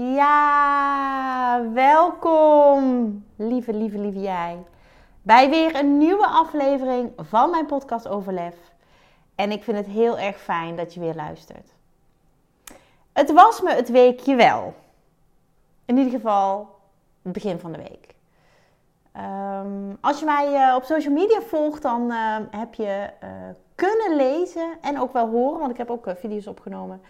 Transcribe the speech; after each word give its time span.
Ja, 0.00 1.62
welkom, 1.72 3.24
lieve, 3.36 3.72
lieve, 3.72 3.98
lieve 3.98 4.20
jij, 4.20 4.64
bij 5.22 5.50
weer 5.50 5.76
een 5.76 5.98
nieuwe 5.98 6.26
aflevering 6.26 7.12
van 7.16 7.50
mijn 7.50 7.66
podcast 7.66 8.08
Overlef. 8.08 8.56
En 9.34 9.50
ik 9.50 9.62
vind 9.62 9.76
het 9.76 9.86
heel 9.86 10.18
erg 10.18 10.40
fijn 10.40 10.76
dat 10.76 10.94
je 10.94 11.00
weer 11.00 11.14
luistert. 11.14 11.74
Het 13.12 13.32
was 13.32 13.60
me 13.60 13.74
het 13.74 13.88
weekje 13.88 14.34
wel. 14.34 14.74
In 15.84 15.96
ieder 15.96 16.12
geval 16.12 16.78
het 17.22 17.32
begin 17.32 17.58
van 17.58 17.72
de 17.72 17.78
week. 17.78 18.14
Ehm, 19.12 19.94
als 20.00 20.18
je 20.18 20.24
mij 20.24 20.68
uh, 20.68 20.74
op 20.74 20.82
social 20.82 21.14
media 21.14 21.40
volgt, 21.40 21.82
dan 21.82 22.10
uh, 22.10 22.36
heb 22.50 22.74
je 22.74 23.10
uh, 23.24 23.30
kunnen 23.74 24.16
lezen 24.16 24.78
en 24.80 25.00
ook 25.00 25.12
wel 25.12 25.28
horen, 25.28 25.58
want 25.58 25.70
ik 25.70 25.78
heb 25.78 25.90
ook 25.90 26.06
video's 26.16 26.46
opgenomen. 26.46 27.02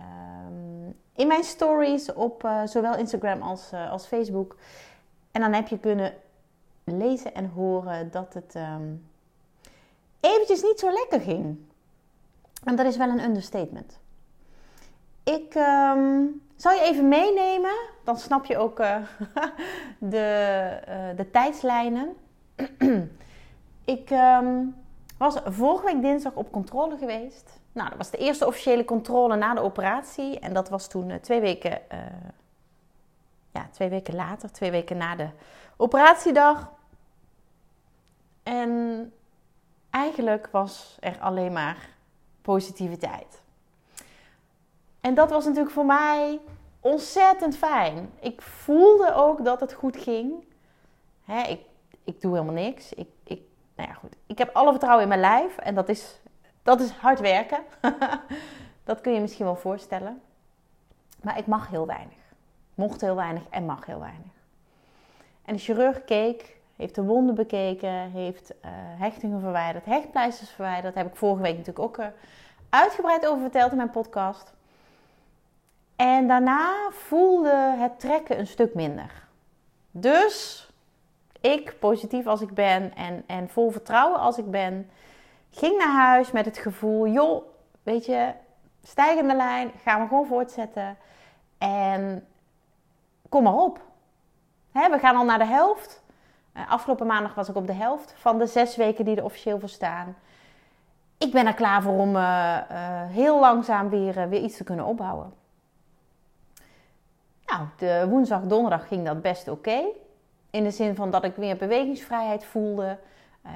Um, 0.00 1.04
in 1.16 1.26
mijn 1.26 1.44
stories 1.44 2.12
op 2.12 2.44
uh, 2.44 2.66
zowel 2.66 2.96
Instagram 2.96 3.42
als, 3.42 3.72
uh, 3.72 3.90
als 3.90 4.06
Facebook. 4.06 4.56
En 5.30 5.40
dan 5.40 5.52
heb 5.52 5.68
je 5.68 5.78
kunnen 5.78 6.14
lezen 6.84 7.34
en 7.34 7.50
horen 7.50 8.10
dat 8.10 8.34
het 8.34 8.54
um, 8.54 9.08
eventjes 10.20 10.62
niet 10.62 10.78
zo 10.78 10.90
lekker 10.90 11.20
ging. 11.20 11.58
En 12.64 12.76
dat 12.76 12.86
is 12.86 12.96
wel 12.96 13.08
een 13.08 13.24
understatement. 13.24 13.98
Ik 15.24 15.54
um, 15.54 16.42
zal 16.56 16.72
je 16.72 16.80
even 16.80 17.08
meenemen, 17.08 17.76
dan 18.04 18.18
snap 18.18 18.44
je 18.44 18.56
ook 18.56 18.80
uh, 18.80 18.96
de, 19.98 20.78
de 21.16 21.30
tijdslijnen. 21.30 22.16
ik 23.84 24.08
was 25.18 25.36
vorige 25.44 25.84
week 25.84 26.02
dinsdag 26.02 26.34
op 26.34 26.52
controle 26.52 26.96
geweest. 26.96 27.60
Nou, 27.76 27.88
dat 27.88 27.98
was 27.98 28.10
de 28.10 28.16
eerste 28.16 28.46
officiële 28.46 28.84
controle 28.84 29.36
na 29.36 29.54
de 29.54 29.60
operatie. 29.60 30.38
En 30.38 30.52
dat 30.52 30.68
was 30.68 30.88
toen 30.88 31.08
uh, 31.08 31.16
twee 31.16 31.40
weken, 31.40 31.80
uh, 31.92 31.98
ja, 33.52 33.68
twee 33.70 33.88
weken 33.88 34.14
later, 34.14 34.52
twee 34.52 34.70
weken 34.70 34.96
na 34.96 35.16
de 35.16 35.28
operatiedag. 35.76 36.70
En 38.42 39.12
eigenlijk 39.90 40.48
was 40.50 40.96
er 41.00 41.18
alleen 41.20 41.52
maar 41.52 41.88
positiviteit. 42.42 43.42
En 45.00 45.14
dat 45.14 45.30
was 45.30 45.44
natuurlijk 45.44 45.74
voor 45.74 45.86
mij 45.86 46.40
ontzettend 46.80 47.56
fijn. 47.56 48.12
Ik 48.20 48.42
voelde 48.42 49.14
ook 49.14 49.44
dat 49.44 49.60
het 49.60 49.72
goed 49.72 49.96
ging. 49.96 50.44
Hè, 51.24 51.42
ik, 51.42 51.60
ik 52.04 52.20
doe 52.20 52.32
helemaal 52.32 52.62
niks. 52.64 52.92
Ik, 52.92 53.08
ik, 53.24 53.40
nou 53.74 53.88
ja, 53.88 53.94
goed. 53.94 54.16
ik 54.26 54.38
heb 54.38 54.54
alle 54.54 54.70
vertrouwen 54.70 55.02
in 55.02 55.08
mijn 55.08 55.20
lijf. 55.20 55.56
En 55.56 55.74
dat 55.74 55.88
is 55.88 56.20
dat 56.66 56.80
is 56.80 56.90
hard 56.90 57.20
werken. 57.20 57.58
dat 58.84 59.00
kun 59.00 59.12
je 59.12 59.20
misschien 59.20 59.44
wel 59.44 59.56
voorstellen. 59.56 60.22
Maar 61.22 61.38
ik 61.38 61.46
mag 61.46 61.68
heel 61.68 61.86
weinig. 61.86 62.18
Mocht 62.74 63.00
heel 63.00 63.16
weinig 63.16 63.42
en 63.50 63.64
mag 63.64 63.86
heel 63.86 64.00
weinig. 64.00 64.32
En 65.44 65.54
de 65.54 65.60
chirurg 65.60 66.04
keek, 66.04 66.56
heeft 66.76 66.94
de 66.94 67.02
wonden 67.02 67.34
bekeken, 67.34 68.10
heeft 68.10 68.50
uh, 68.50 68.70
hechtingen 68.74 69.40
verwijderd, 69.40 69.84
hechtpleisters 69.84 70.50
verwijderd. 70.50 70.94
Daar 70.94 71.02
heb 71.02 71.12
ik 71.12 71.18
vorige 71.18 71.42
week 71.42 71.56
natuurlijk 71.56 71.84
ook 71.84 71.98
uh, 71.98 72.06
uitgebreid 72.70 73.26
over 73.26 73.40
verteld 73.40 73.70
in 73.70 73.76
mijn 73.76 73.90
podcast. 73.90 74.52
En 75.96 76.28
daarna 76.28 76.90
voelde 76.90 77.74
het 77.78 78.00
trekken 78.00 78.38
een 78.38 78.46
stuk 78.46 78.74
minder. 78.74 79.26
Dus 79.90 80.66
ik, 81.40 81.76
positief 81.78 82.26
als 82.26 82.40
ik 82.40 82.54
ben 82.54 82.94
en, 82.94 83.24
en 83.26 83.48
vol 83.48 83.70
vertrouwen 83.70 84.20
als 84.20 84.38
ik 84.38 84.50
ben, 84.50 84.90
ging 85.56 85.78
naar 85.78 85.94
huis 85.94 86.32
met 86.32 86.44
het 86.44 86.58
gevoel, 86.58 87.06
joh, 87.06 87.42
weet 87.82 88.06
je, 88.06 88.32
stijgende 88.82 89.34
lijn, 89.34 89.70
gaan 89.82 90.00
we 90.00 90.08
gewoon 90.08 90.26
voortzetten. 90.26 90.96
En 91.58 92.26
kom 93.28 93.42
maar 93.42 93.54
op. 93.54 93.80
Hè, 94.72 94.90
we 94.90 94.98
gaan 94.98 95.16
al 95.16 95.24
naar 95.24 95.38
de 95.38 95.46
helft. 95.46 96.02
Uh, 96.56 96.70
afgelopen 96.70 97.06
maandag 97.06 97.34
was 97.34 97.48
ik 97.48 97.56
op 97.56 97.66
de 97.66 97.72
helft 97.72 98.14
van 98.16 98.38
de 98.38 98.46
zes 98.46 98.76
weken 98.76 99.04
die 99.04 99.16
er 99.16 99.24
officieel 99.24 99.60
voor 99.60 99.68
staan. 99.68 100.16
Ik 101.18 101.32
ben 101.32 101.46
er 101.46 101.54
klaar 101.54 101.82
voor 101.82 101.98
om 101.98 102.16
uh, 102.16 102.58
uh, 102.70 103.02
heel 103.06 103.40
langzaam 103.40 103.88
weer, 103.88 104.28
weer 104.28 104.42
iets 104.42 104.56
te 104.56 104.64
kunnen 104.64 104.84
opbouwen. 104.84 105.32
Nou, 107.46 107.66
de 107.76 108.06
woensdag, 108.08 108.42
donderdag 108.42 108.88
ging 108.88 109.04
dat 109.04 109.22
best 109.22 109.48
oké. 109.48 109.82
In 110.50 110.64
de 110.64 110.70
zin 110.70 110.94
van 110.94 111.10
dat 111.10 111.24
ik 111.24 111.36
weer 111.36 111.56
bewegingsvrijheid 111.56 112.44
voelde. 112.44 112.98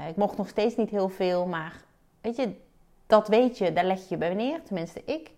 ik 0.08 0.16
mocht 0.16 0.36
nog 0.36 0.48
steeds 0.48 0.76
niet 0.76 0.90
heel 0.90 1.08
veel, 1.08 1.46
maar 1.46 1.72
Weet 2.20 2.36
je, 2.36 2.56
dat 3.06 3.28
weet 3.28 3.58
je, 3.58 3.72
daar 3.72 3.84
leg 3.84 4.08
je 4.08 4.16
bij 4.16 4.34
neer, 4.34 4.62
tenminste 4.62 5.02
ik. 5.04 5.30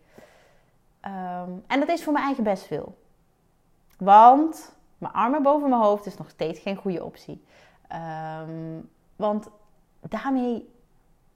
Um, 1.05 1.65
en 1.67 1.81
dat 1.81 1.89
is 1.89 2.05
voor 2.05 2.13
mijn 2.13 2.25
eigen 2.25 2.45
best 2.45 2.67
veel. 2.67 2.99
Want 3.99 4.77
mijn 4.99 5.13
armen 5.13 5.43
boven 5.43 5.69
mijn 5.69 5.83
hoofd 5.83 6.07
is 6.07 6.17
nog 6.17 6.31
steeds 6.31 6.61
geen 6.61 6.77
goede 6.77 7.05
optie. 7.05 7.45
Um, 8.43 8.91
want 9.17 9.49
daarmee 10.01 10.71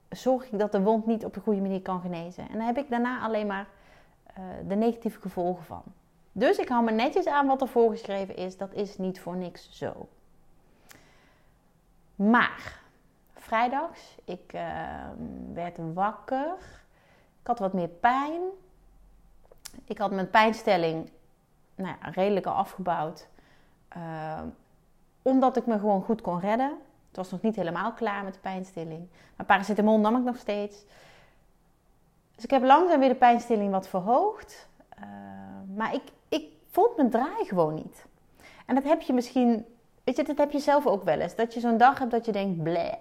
zorg 0.09 0.51
ik 0.51 0.59
dat 0.59 0.71
de 0.71 0.81
wond 0.81 1.05
niet 1.05 1.25
op 1.25 1.33
de 1.33 1.39
goede 1.39 1.61
manier 1.61 1.81
kan 1.81 2.01
genezen. 2.01 2.49
En 2.49 2.57
dan 2.57 2.65
heb 2.65 2.77
ik 2.77 2.89
daarna 2.89 3.21
alleen 3.21 3.47
maar 3.47 3.67
uh, 4.29 4.43
de 4.67 4.75
negatieve 4.75 5.21
gevolgen 5.21 5.65
van. 5.65 5.83
Dus 6.31 6.57
ik 6.57 6.69
hou 6.69 6.83
me 6.83 6.91
netjes 6.91 7.25
aan 7.25 7.47
wat 7.47 7.61
er 7.61 7.67
voorgeschreven 7.67 8.35
is. 8.35 8.57
Dat 8.57 8.73
is 8.73 8.97
niet 8.97 9.19
voor 9.19 9.35
niks 9.35 9.69
zo. 9.71 10.07
Maar 12.15 12.81
vrijdags. 13.47 14.17
Ik 14.23 14.53
uh, 14.55 14.61
werd 15.53 15.77
wakker. 15.93 16.55
Ik 17.41 17.47
had 17.47 17.59
wat 17.59 17.73
meer 17.73 17.87
pijn. 17.87 18.41
Ik 19.85 19.97
had 19.97 20.11
mijn 20.11 20.29
pijnstelling 20.29 21.09
nou 21.75 21.95
ja, 22.01 22.09
redelijk 22.09 22.45
al 22.45 22.53
afgebouwd. 22.53 23.27
Uh, 23.97 24.41
omdat 25.21 25.57
ik 25.57 25.65
me 25.65 25.79
gewoon 25.79 26.01
goed 26.01 26.21
kon 26.21 26.39
redden. 26.39 26.77
Het 27.07 27.15
was 27.15 27.31
nog 27.31 27.41
niet 27.41 27.55
helemaal 27.55 27.93
klaar 27.93 28.23
met 28.23 28.33
de 28.33 28.39
pijnstilling. 28.39 29.07
Maar 29.35 29.45
paracetamol 29.45 29.99
nam 29.99 30.15
ik 30.17 30.23
nog 30.23 30.37
steeds. 30.37 30.83
Dus 32.35 32.43
ik 32.43 32.51
heb 32.51 32.63
langzaam 32.63 32.99
weer 32.99 33.09
de 33.09 33.15
pijnstilling 33.15 33.71
wat 33.71 33.87
verhoogd. 33.87 34.67
Uh, 34.99 35.05
maar 35.75 35.93
ik, 35.93 36.03
ik 36.29 36.51
vond 36.69 36.95
mijn 36.97 37.09
draai 37.09 37.45
gewoon 37.45 37.73
niet. 37.73 38.05
En 38.65 38.75
dat 38.75 38.83
heb 38.83 39.01
je 39.01 39.13
misschien, 39.13 39.65
weet 40.03 40.15
je, 40.15 40.23
dat 40.23 40.37
heb 40.37 40.51
je 40.51 40.59
zelf 40.59 40.87
ook 40.87 41.03
wel 41.03 41.19
eens. 41.19 41.35
Dat 41.35 41.53
je 41.53 41.59
zo'n 41.59 41.77
dag 41.77 41.99
hebt 41.99 42.11
dat 42.11 42.25
je 42.25 42.31
denkt, 42.31 42.63
bleh. 42.63 42.93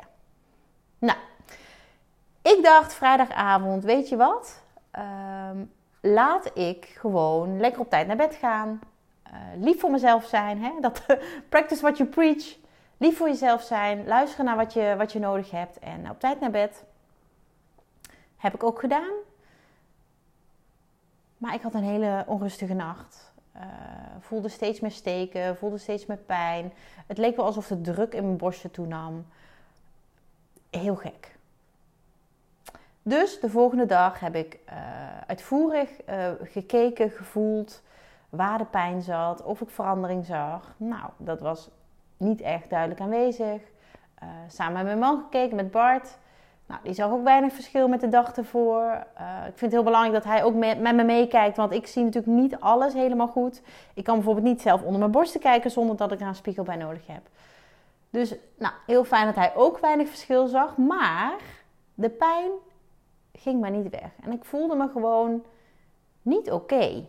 Nou, 0.99 1.19
ik 2.43 2.59
dacht 2.63 2.95
vrijdagavond, 2.95 3.85
weet 3.85 4.09
je 4.09 4.17
wat? 4.17 4.63
Um, 4.99 5.73
laat 6.01 6.59
ik 6.59 6.85
gewoon 6.85 7.61
lekker 7.61 7.81
op 7.81 7.91
tijd 7.91 8.07
naar 8.07 8.17
bed 8.17 8.35
gaan. 8.35 8.81
Uh, 9.27 9.33
lief 9.65 9.81
voor 9.81 9.91
mezelf 9.91 10.25
zijn. 10.25 10.63
Hè? 10.63 10.73
Dat, 10.81 11.07
practice 11.49 11.83
what 11.83 11.97
you 11.97 12.09
preach. 12.09 12.57
Lief 12.97 13.17
voor 13.17 13.29
jezelf 13.29 13.63
zijn. 13.63 14.07
Luisteren 14.07 14.45
naar 14.45 14.57
wat 14.57 14.73
je, 14.73 14.95
wat 14.99 15.13
je 15.13 15.19
nodig 15.19 15.51
hebt. 15.51 15.79
En 15.79 16.11
op 16.11 16.21
tijd 16.21 16.41
naar 16.41 16.51
bed. 16.51 16.85
Heb 18.37 18.55
ik 18.55 18.63
ook 18.63 18.81
gedaan. 18.81 19.13
Maar 21.39 21.55
ik 21.55 21.63
had 21.63 21.75
een 21.75 21.83
hele 21.83 22.25
onrustige 22.27 22.75
nacht. 22.75 23.35
Uh, 23.57 23.63
voelde 24.21 24.49
steeds 24.49 24.81
meer 24.81 24.91
steken. 24.91 25.57
Voelde 25.57 25.79
steeds 25.79 26.07
meer 26.07 26.17
pijn. 26.17 26.73
Het 27.07 27.19
leek 27.19 27.37
wel 27.37 27.45
alsof 27.45 27.67
de 27.67 27.81
druk 27.81 28.15
in 28.15 28.25
mijn 28.25 28.37
borstje 28.37 28.71
toenam 28.71 29.27
heel 30.79 30.97
gek. 30.97 31.37
Dus 33.09 33.41
de 33.41 33.51
volgende 33.51 33.87
dag 33.87 34.21
heb 34.21 34.35
ik 34.35 34.59
uh, 34.69 34.75
uitvoerig 35.27 35.91
uh, 36.09 36.29
gekeken, 36.43 37.11
gevoeld 37.11 37.83
waar 38.29 38.59
de 38.59 38.65
pijn 38.65 39.03
zat, 39.03 39.43
of 39.43 39.61
ik 39.61 39.71
verandering 39.71 40.25
zag. 40.25 40.75
Nou, 40.77 41.11
dat 41.17 41.41
was 41.41 41.71
niet 42.17 42.41
echt 42.41 42.71
duidelijk 42.71 43.01
aanwezig. 43.01 43.61
Uh, 44.23 44.29
samen 44.49 44.75
met 44.75 44.85
mijn 44.85 44.99
man 44.99 45.23
gekeken, 45.23 45.57
met 45.57 45.71
Bart. 45.71 46.19
Nou, 46.67 46.81
die 46.83 46.95
zag 46.95 47.11
ook 47.11 47.25
weinig 47.25 47.53
verschil 47.53 47.89
met 47.89 48.01
de 48.01 48.09
dag 48.09 48.37
ervoor. 48.37 48.93
ik 49.21 49.45
vind 49.45 49.61
het 49.61 49.73
heel 49.73 49.83
belangrijk 49.83 50.15
dat 50.15 50.33
hij 50.33 50.45
ook 50.45 50.55
met, 50.55 50.81
met 50.81 50.95
me 50.95 51.05
meekijkt, 51.05 51.57
want 51.57 51.73
ik 51.73 51.87
zie 51.87 52.05
natuurlijk 52.05 52.33
niet 52.33 52.61
alles 52.61 52.93
helemaal 52.93 53.29
goed. 53.29 53.63
Ik 53.95 54.05
kan 54.05 54.15
bijvoorbeeld 54.15 54.47
niet 54.47 54.61
zelf 54.61 54.83
onder 54.83 54.99
mijn 54.99 55.11
borsten 55.11 55.41
kijken 55.41 55.71
zonder 55.71 55.97
dat 55.97 56.13
ik 56.13 56.21
er 56.21 56.27
een 56.27 56.35
spiegel 56.35 56.65
bij 56.65 56.77
nodig 56.77 57.07
heb. 57.07 57.29
Dus 58.11 58.35
nou, 58.59 58.75
heel 58.87 59.05
fijn 59.05 59.27
dat 59.27 59.35
hij 59.35 59.55
ook 59.55 59.79
weinig 59.79 60.09
verschil 60.09 60.47
zag. 60.47 60.77
Maar 60.77 61.35
de 61.95 62.11
pijn 62.11 62.51
ging 63.33 63.61
maar 63.61 63.71
niet 63.71 63.91
weg. 63.91 64.11
En 64.23 64.33
ik 64.33 64.45
voelde 64.45 64.75
me 64.75 64.89
gewoon 64.89 65.45
niet 66.23 66.51
oké. 66.51 67.07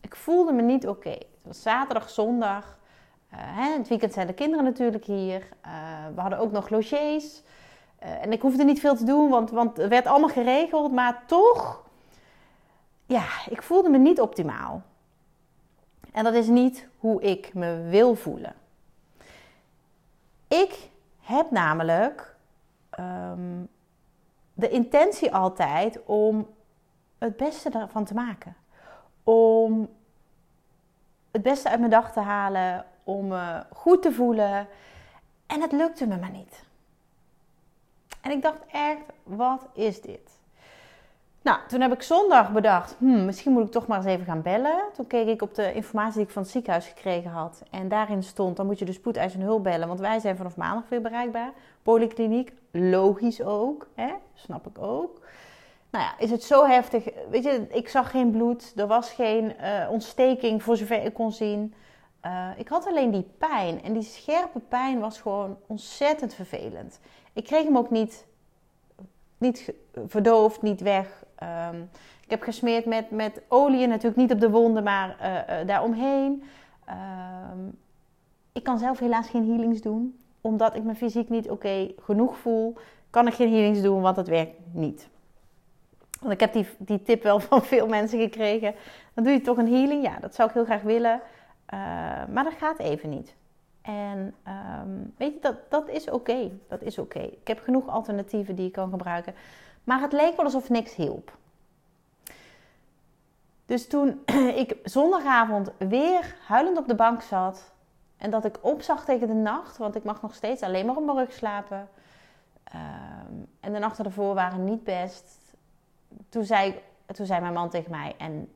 Ik 0.00 0.16
voelde 0.16 0.52
me 0.52 0.62
niet 0.62 0.86
oké. 0.88 1.10
Het 1.10 1.42
was 1.42 1.62
zaterdag, 1.62 2.10
zondag. 2.10 2.78
hè, 3.28 3.76
het 3.78 3.88
weekend 3.88 4.12
zijn 4.12 4.26
de 4.26 4.34
kinderen 4.34 4.64
natuurlijk 4.64 5.04
hier. 5.04 5.48
we 6.14 6.20
hadden 6.20 6.38
ook 6.38 6.52
nog 6.52 6.68
logies. 6.68 7.42
en 7.98 8.32
ik 8.32 8.42
hoefde 8.42 8.64
niet 8.64 8.80
veel 8.80 8.96
te 8.96 9.04
doen, 9.04 9.30
want, 9.30 9.50
want 9.50 9.76
het 9.76 9.88
werd 9.88 10.06
allemaal 10.06 10.28
geregeld. 10.28 10.92
Maar 10.92 11.22
toch, 11.26 11.82
ja, 13.06 13.24
ik 13.48 13.62
voelde 13.62 13.88
me 13.88 13.98
niet 13.98 14.20
optimaal. 14.20 14.82
En 16.12 16.24
dat 16.24 16.34
is 16.34 16.46
niet 16.46 16.88
hoe 16.98 17.22
ik 17.22 17.54
me 17.54 17.86
wil 17.88 18.14
voelen. 18.14 18.54
Ik 20.52 20.90
heb 21.20 21.50
namelijk 21.50 22.34
ehm, 22.90 23.64
de 24.54 24.68
intentie 24.68 25.34
altijd 25.34 26.04
om 26.04 26.48
het 27.18 27.36
beste 27.36 27.70
ervan 27.70 28.04
te 28.04 28.14
maken. 28.14 28.56
Om 29.22 29.88
het 31.30 31.42
beste 31.42 31.68
uit 31.68 31.78
mijn 31.78 31.90
dag 31.90 32.12
te 32.12 32.20
halen, 32.20 32.84
om 33.04 33.26
me 33.26 33.64
goed 33.72 34.02
te 34.02 34.12
voelen. 34.12 34.68
En 35.46 35.60
het 35.60 35.72
lukte 35.72 36.06
me 36.06 36.16
maar 36.16 36.30
niet. 36.30 36.64
En 38.20 38.30
ik 38.30 38.42
dacht 38.42 38.66
echt, 38.72 39.02
wat 39.22 39.66
is 39.72 40.00
dit? 40.00 40.30
Nou, 41.42 41.58
toen 41.68 41.80
heb 41.80 41.92
ik 41.92 42.02
zondag 42.02 42.52
bedacht, 42.52 42.96
hmm, 42.98 43.24
misschien 43.24 43.52
moet 43.52 43.66
ik 43.66 43.70
toch 43.70 43.86
maar 43.86 43.96
eens 43.96 44.06
even 44.06 44.24
gaan 44.24 44.42
bellen. 44.42 44.82
Toen 44.94 45.06
keek 45.06 45.26
ik 45.26 45.42
op 45.42 45.54
de 45.54 45.72
informatie 45.72 46.16
die 46.16 46.22
ik 46.22 46.30
van 46.30 46.42
het 46.42 46.50
ziekenhuis 46.50 46.86
gekregen 46.86 47.30
had. 47.30 47.62
En 47.70 47.88
daarin 47.88 48.22
stond, 48.22 48.56
dan 48.56 48.66
moet 48.66 48.78
je 48.78 48.84
de 48.84 48.92
spoedeisende 48.92 49.44
hulp 49.44 49.62
bellen, 49.62 49.88
want 49.88 50.00
wij 50.00 50.18
zijn 50.18 50.36
vanaf 50.36 50.56
maandag 50.56 50.88
weer 50.88 51.00
bereikbaar. 51.00 51.52
Polykliniek, 51.82 52.52
logisch 52.70 53.42
ook, 53.42 53.88
hè? 53.94 54.12
snap 54.34 54.66
ik 54.66 54.78
ook. 54.78 55.20
Nou 55.90 56.04
ja, 56.04 56.18
is 56.18 56.30
het 56.30 56.42
zo 56.42 56.66
heftig? 56.66 57.04
Weet 57.30 57.44
je, 57.44 57.66
ik 57.70 57.88
zag 57.88 58.10
geen 58.10 58.30
bloed, 58.30 58.72
er 58.76 58.86
was 58.86 59.10
geen 59.10 59.54
uh, 59.60 59.90
ontsteking 59.90 60.62
voor 60.62 60.76
zover 60.76 61.04
ik 61.04 61.14
kon 61.14 61.32
zien. 61.32 61.74
Uh, 62.26 62.48
ik 62.56 62.68
had 62.68 62.86
alleen 62.86 63.10
die 63.10 63.28
pijn 63.38 63.82
en 63.82 63.92
die 63.92 64.02
scherpe 64.02 64.58
pijn 64.58 65.00
was 65.00 65.20
gewoon 65.20 65.56
ontzettend 65.66 66.34
vervelend. 66.34 67.00
Ik 67.32 67.44
kreeg 67.44 67.64
hem 67.64 67.76
ook 67.76 67.90
niet, 67.90 68.26
niet 69.38 69.72
verdoofd, 70.06 70.62
niet 70.62 70.80
weg. 70.80 71.24
Um, 71.70 71.90
ik 72.24 72.30
heb 72.30 72.42
gesmeerd 72.42 72.84
met, 72.84 73.10
met 73.10 73.42
olie, 73.48 73.86
natuurlijk 73.86 74.16
niet 74.16 74.32
op 74.32 74.40
de 74.40 74.50
wonden, 74.50 74.82
maar 74.82 75.16
uh, 75.20 75.60
uh, 75.60 75.66
daaromheen. 75.66 76.42
Um, 77.52 77.78
ik 78.52 78.62
kan 78.62 78.78
zelf 78.78 78.98
helaas 78.98 79.28
geen 79.28 79.48
healings 79.48 79.80
doen, 79.80 80.18
omdat 80.40 80.74
ik 80.74 80.82
me 80.82 80.94
fysiek 80.94 81.28
niet 81.28 81.50
oké 81.50 81.90
genoeg 82.00 82.36
voel. 82.36 82.76
Kan 83.10 83.26
ik 83.26 83.34
geen 83.34 83.52
healings 83.52 83.82
doen, 83.82 84.00
want 84.00 84.16
het 84.16 84.28
werkt 84.28 84.54
niet. 84.72 85.08
Want 86.20 86.32
ik 86.32 86.40
heb 86.40 86.52
die, 86.52 86.66
die 86.78 87.02
tip 87.02 87.22
wel 87.22 87.40
van 87.50 87.62
veel 87.62 87.86
mensen 87.86 88.20
gekregen. 88.20 88.74
Dan 89.14 89.24
doe 89.24 89.32
je 89.32 89.40
toch 89.40 89.56
een 89.56 89.72
healing. 89.72 90.04
Ja, 90.04 90.18
dat 90.20 90.34
zou 90.34 90.48
ik 90.48 90.54
heel 90.54 90.64
graag 90.64 90.82
willen. 90.82 91.20
Uh, 91.74 91.80
maar 92.32 92.44
dat 92.44 92.54
gaat 92.58 92.78
even 92.78 93.10
niet. 93.10 93.34
En 93.82 94.34
weet 95.16 95.32
je, 95.32 95.38
dat, 95.40 95.56
dat 95.68 95.88
is 95.88 96.10
oké. 96.10 96.50
Dat 96.68 96.82
is 96.82 96.98
oké. 96.98 97.18
Ik 97.20 97.48
heb 97.48 97.60
genoeg 97.60 97.88
alternatieven 97.88 98.54
die 98.54 98.66
ik 98.66 98.72
kan 98.72 98.90
gebruiken. 98.90 99.34
Maar 99.84 100.00
het 100.00 100.12
leek 100.12 100.36
wel 100.36 100.44
alsof 100.44 100.68
niks 100.68 100.94
hielp. 100.94 101.36
Dus 103.66 103.88
toen 103.88 104.22
ik 104.62 104.76
zondagavond 104.84 105.70
weer 105.78 106.36
huilend 106.46 106.78
op 106.78 106.88
de 106.88 106.94
bank 106.94 107.22
zat 107.22 107.72
en 108.16 108.30
dat 108.30 108.44
ik 108.44 108.58
opzag 108.60 109.04
tegen 109.04 109.26
de 109.26 109.34
nacht, 109.34 109.76
want 109.76 109.94
ik 109.94 110.04
mag 110.04 110.22
nog 110.22 110.34
steeds 110.34 110.62
alleen 110.62 110.86
maar 110.86 110.96
op 110.96 111.04
mijn 111.04 111.16
rug 111.16 111.32
slapen. 111.32 111.88
Um, 112.74 113.46
en 113.60 113.72
de 113.72 113.78
nachten 113.78 114.04
ervoor 114.04 114.34
waren 114.34 114.64
niet 114.64 114.84
best. 114.84 115.54
Toen 116.28 116.44
zei, 116.44 116.82
toen 117.06 117.26
zei 117.26 117.40
mijn 117.40 117.52
man 117.52 117.70
tegen 117.70 117.90
mij, 117.90 118.14
en 118.18 118.52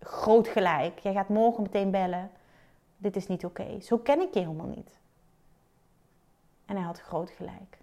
groot 0.00 0.48
gelijk, 0.48 0.98
jij 0.98 1.12
gaat 1.12 1.28
morgen 1.28 1.62
meteen 1.62 1.90
bellen. 1.90 2.30
Dit 2.96 3.16
is 3.16 3.26
niet 3.26 3.44
oké. 3.44 3.80
Zo 3.80 3.98
ken 3.98 4.20
ik 4.20 4.34
je 4.34 4.40
helemaal 4.40 4.66
niet. 4.66 4.90
En 6.66 6.76
hij 6.76 6.84
had 6.84 7.00
groot 7.00 7.30
gelijk. 7.30 7.78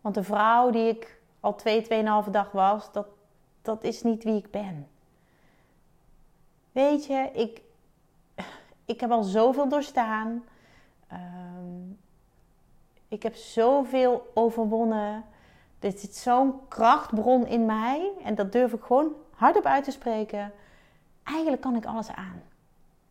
Want 0.00 0.14
de 0.14 0.22
vrouw 0.22 0.70
die 0.70 0.88
ik 0.88 1.20
al 1.40 1.54
twee, 1.54 1.82
tweeënhalve 1.82 2.30
dag 2.30 2.50
was, 2.50 2.92
dat, 2.92 3.06
dat 3.62 3.84
is 3.84 4.02
niet 4.02 4.24
wie 4.24 4.36
ik 4.36 4.50
ben. 4.50 4.88
Weet 6.72 7.06
je, 7.06 7.30
ik, 7.32 7.62
ik 8.94 9.00
heb 9.00 9.10
al 9.10 9.22
zoveel 9.22 9.68
doorstaan. 9.68 10.44
Um, 11.12 11.98
ik 13.08 13.22
heb 13.22 13.34
zoveel 13.34 14.30
overwonnen. 14.34 15.24
Er 15.78 15.92
zit 15.92 16.16
zo'n 16.16 16.68
krachtbron 16.68 17.46
in 17.46 17.66
mij. 17.66 18.10
En 18.24 18.34
dat 18.34 18.52
durf 18.52 18.72
ik 18.72 18.82
gewoon 18.82 19.12
hardop 19.30 19.64
uit 19.64 19.84
te 19.84 19.90
spreken. 19.90 20.52
Eigenlijk 21.22 21.62
kan 21.62 21.76
ik 21.76 21.86
alles 21.86 22.10
aan. 22.10 22.42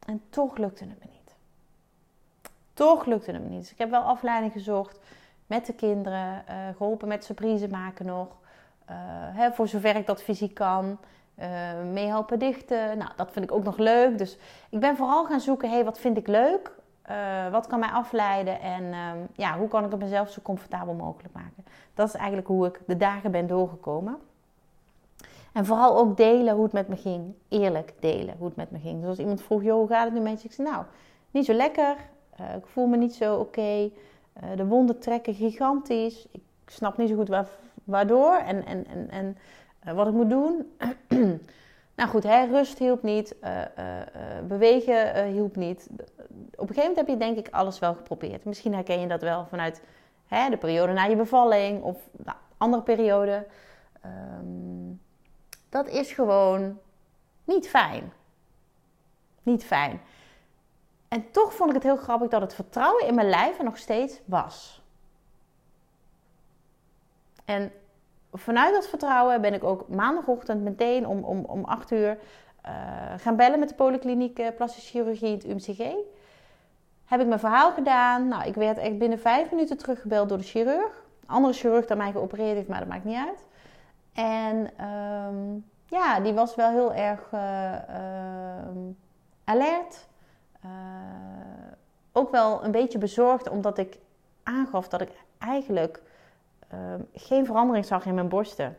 En 0.06 0.22
toch 0.30 0.58
lukte 0.58 0.84
het 0.84 1.00
me 1.00 1.10
niet. 1.12 1.36
Toch 2.74 3.06
lukte 3.06 3.32
het 3.32 3.44
me 3.44 3.50
niet. 3.50 3.60
Dus 3.60 3.72
ik 3.72 3.78
heb 3.78 3.90
wel 3.90 4.02
afleiding 4.02 4.52
gezocht 4.52 5.00
met 5.48 5.66
de 5.66 5.74
kinderen. 5.74 6.44
Uh, 6.50 6.56
geholpen 6.78 7.08
met 7.08 7.24
surprise 7.24 7.68
maken 7.68 8.06
nog. 8.06 8.28
Uh, 8.90 8.96
hè, 9.38 9.52
voor 9.52 9.68
zover 9.68 9.96
ik 9.96 10.06
dat 10.06 10.22
fysiek 10.24 10.54
kan. 10.54 10.98
Uh, 11.40 11.48
meehelpen 11.92 12.40
dichten. 12.40 12.98
Nou, 12.98 13.12
dat 13.16 13.32
vind 13.32 13.46
ik 13.46 13.52
ook 13.52 13.64
nog 13.64 13.78
leuk. 13.78 14.18
Dus 14.18 14.38
ik 14.70 14.80
ben 14.80 14.96
vooral 14.96 15.26
gaan 15.26 15.40
zoeken, 15.40 15.70
hey, 15.70 15.84
wat 15.84 16.00
vind 16.00 16.18
ik 16.18 16.28
leuk? 16.28 16.76
Wat 17.52 17.68
kan 17.68 17.80
mij 17.80 17.90
afleiden? 17.90 18.62
En 18.62 18.84
uh, 18.84 19.12
ja, 19.36 19.58
hoe 19.58 19.68
kan 19.68 19.86
ik 19.86 19.92
het 19.92 20.00
mezelf 20.00 20.30
zo 20.30 20.42
comfortabel 20.42 20.94
mogelijk 20.94 21.34
maken? 21.34 21.66
Dat 21.94 22.08
is 22.08 22.14
eigenlijk 22.14 22.48
hoe 22.48 22.68
ik 22.68 22.80
de 22.86 22.98
dagen 22.98 23.32
ben 23.32 23.48
doorgekomen. 23.48 24.18
En 25.54 25.66
vooral 25.66 25.98
ook 25.98 26.18
delen 26.18 26.54
hoe 26.54 26.64
het 26.64 26.74
met 26.74 26.88
me 26.88 26.96
ging. 26.96 27.34
Eerlijk 27.48 27.94
delen 28.00 28.36
hoe 28.38 28.48
het 28.48 28.56
met 28.56 28.72
me 28.72 28.80
ging. 28.80 29.00
Dus 29.00 29.10
als 29.10 29.20
iemand 29.20 29.42
vroeg, 29.42 29.64
joh, 29.64 29.78
hoe 29.78 29.88
gaat 29.88 30.04
het 30.04 30.14
nu 30.14 30.20
met 30.20 30.42
je? 30.42 30.48
Ik 30.48 30.54
zei, 30.54 30.70
nou, 30.70 30.84
niet 31.32 31.46
zo 31.46 31.54
lekker. 31.54 31.96
Ik 32.56 32.66
voel 32.66 32.88
me 32.88 32.98
niet 32.98 33.16
zo 33.16 33.36
oké. 33.36 33.90
De 34.56 34.66
wonden 34.66 35.00
trekken 35.00 35.34
gigantisch. 35.34 36.28
Ik 36.32 36.42
snap 36.66 36.98
niet 36.98 37.10
zo 37.10 37.16
goed 37.16 37.28
waar, 37.28 37.48
waardoor. 37.84 38.34
En, 38.34 38.66
en, 38.66 38.88
en, 38.88 39.10
en 39.10 39.38
uh, 39.88 39.94
wat 39.94 40.08
ik 40.08 40.14
moet 40.14 40.30
doen. 40.30 40.72
nou 41.98 42.10
goed, 42.10 42.24
hè, 42.24 42.46
rust 42.46 42.78
hielp 42.78 43.04
niet. 43.04 43.36
Uh, 43.44 43.62
bewegen 44.48 45.26
hielp 45.26 45.56
niet. 45.56 45.88
Op 45.90 46.70
een 46.70 46.76
gegeven 46.76 46.76
moment 46.76 46.98
heb 46.98 47.08
je 47.08 47.18
denk 47.18 47.38
ik 47.38 47.54
alles 47.54 47.80
wel 47.80 47.94
geprobeerd. 47.94 48.46
Misschien 48.46 48.74
herken 48.74 49.00
je 49.00 49.08
dat 49.08 49.22
wel 49.22 49.46
vanuit 49.50 49.82
hè, 50.28 50.50
de 50.50 50.58
periode 50.58 50.94
na 50.94 51.04
je 51.04 51.16
bevalling 51.16 51.84
of 51.84 51.98
nou, 52.24 52.38
andere 52.58 52.84
periode. 52.84 53.46
Um, 54.06 55.00
dat 55.70 55.88
is 55.88 56.12
gewoon 56.12 56.80
niet 57.44 57.70
fijn. 57.70 58.12
Niet 59.44 59.64
fijn. 59.64 60.02
En 61.08 61.32
toch 61.32 61.54
vond 61.54 61.70
ik 61.70 61.76
het 61.76 61.84
heel 61.84 61.98
grappig 61.98 62.30
dat 62.30 62.42
het 62.42 62.54
vertrouwen 62.54 63.08
in 63.08 63.16
mijn 63.16 63.30
lijf 63.30 63.58
er 63.58 63.64
nog 63.64 63.78
steeds 63.78 64.20
was. 64.26 64.82
En 67.46 67.72
vanuit 68.34 68.74
dat 68.74 68.88
vertrouwen 68.88 69.42
ben 69.42 69.54
ik 69.54 69.64
ook 69.64 69.88
maandagochtend 69.88 70.62
meteen 70.62 71.08
om, 71.08 71.24
om, 71.24 71.46
om 71.46 71.64
8 71.64 71.92
uur 71.92 72.18
uh, 72.66 72.72
gaan 73.18 73.36
bellen 73.36 73.60
met 73.60 73.70
de 73.70 73.76
polykliniek 73.76 74.40
uh, 74.40 74.48
plastische 74.56 74.90
chirurgie 74.90 75.28
in 75.28 75.34
het 75.34 75.46
UMCG. 75.46 75.94
Heb 77.06 77.20
ik 77.20 77.28
mijn 77.28 77.40
verhaal 77.40 77.72
gedaan. 77.72 78.28
Nou, 78.28 78.48
ik 78.48 78.56
werd 78.56 78.78
echt 78.78 78.98
binnen 78.98 79.20
vijf 79.20 79.52
minuten 79.52 79.78
teruggebeld 79.78 80.30
door 80.30 80.38
de 80.38 80.44
chirurg. 80.44 81.06
Andere 81.26 81.54
chirurg 81.54 81.86
dan 81.86 81.98
mij 81.98 82.12
geopereerd 82.12 82.56
heeft, 82.56 82.68
maar 82.68 82.80
dat 82.80 82.88
maakt 82.88 83.04
niet 83.04 83.18
uit. 83.28 83.46
En 84.14 84.86
um, 84.86 85.66
ja, 85.86 86.20
die 86.20 86.34
was 86.34 86.56
wel 86.56 86.70
heel 86.70 86.94
erg 86.94 87.32
uh, 87.34 87.76
alert. 89.44 90.08
Ook 92.12 92.32
wel 92.32 92.64
een 92.64 92.72
beetje 92.72 92.98
bezorgd, 92.98 93.50
omdat 93.50 93.78
ik 93.78 93.98
aangaf 94.44 94.88
dat 94.88 95.02
ik 95.02 95.10
eigenlijk 95.38 96.02
uh, 96.74 96.80
geen 97.14 97.46
verandering 97.46 97.86
zag 97.86 98.06
in 98.06 98.14
mijn 98.14 98.30
borsten. 98.30 98.78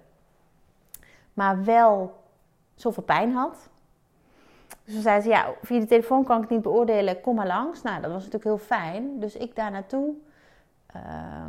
Maar 1.35 1.65
wel 1.65 2.23
zoveel 2.75 3.03
pijn 3.03 3.33
had. 3.33 3.69
Dus 4.85 4.95
toen 4.95 5.03
zei 5.03 5.21
ze, 5.21 5.29
ja, 5.29 5.53
via 5.63 5.81
de 5.81 5.87
telefoon 5.87 6.25
kan 6.25 6.37
ik 6.37 6.43
het 6.43 6.51
niet 6.51 6.63
beoordelen, 6.63 7.21
kom 7.21 7.35
maar 7.35 7.47
langs. 7.47 7.83
Nou, 7.83 8.01
dat 8.01 8.11
was 8.11 8.25
natuurlijk 8.25 8.45
heel 8.45 8.67
fijn. 8.67 9.21
Dus 9.21 9.37
ik 9.37 9.57
daar 9.57 9.71
naartoe. 9.71 10.15
Uh, 10.97 11.03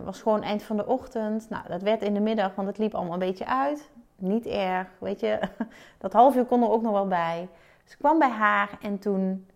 was 0.04 0.22
gewoon 0.22 0.44
eind 0.44 0.64
van 0.64 0.78
de 0.78 0.86
ochtend. 0.86 1.50
Nou, 1.50 1.68
dat 1.68 1.82
werd 1.82 2.02
in 2.02 2.14
de 2.14 2.20
middag, 2.20 2.56
want 2.56 2.68
het 2.68 2.78
liep 2.78 2.94
allemaal 2.96 3.14
een 3.14 3.20
beetje 3.20 3.46
uit. 3.46 3.90
Niet 4.16 4.46
erg, 4.46 4.88
weet 5.00 5.20
je. 5.20 5.40
Dat 5.98 6.14
half 6.14 6.36
uur 6.36 6.46
kon 6.46 6.62
er 6.62 6.70
ook 6.70 6.82
nog 6.82 6.92
wel 6.92 7.08
bij. 7.08 7.50
Dus 7.84 7.92
ik 7.92 8.00
kwam 8.00 8.20
bij 8.20 8.30
haar 8.30 8.78
en 8.82 9.00
toen... 9.00 9.48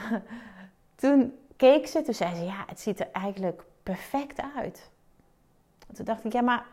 toen 1.00 1.38
keek 1.56 1.86
ze, 1.86 2.02
toen 2.02 2.14
zei 2.14 2.34
ze, 2.34 2.44
ja, 2.44 2.64
het 2.66 2.80
ziet 2.80 3.00
er 3.00 3.08
eigenlijk 3.12 3.62
perfect 3.82 4.40
uit. 4.56 4.90
toen 5.94 6.04
dacht 6.04 6.24
ik, 6.24 6.32
ja, 6.32 6.40
maar 6.40 6.66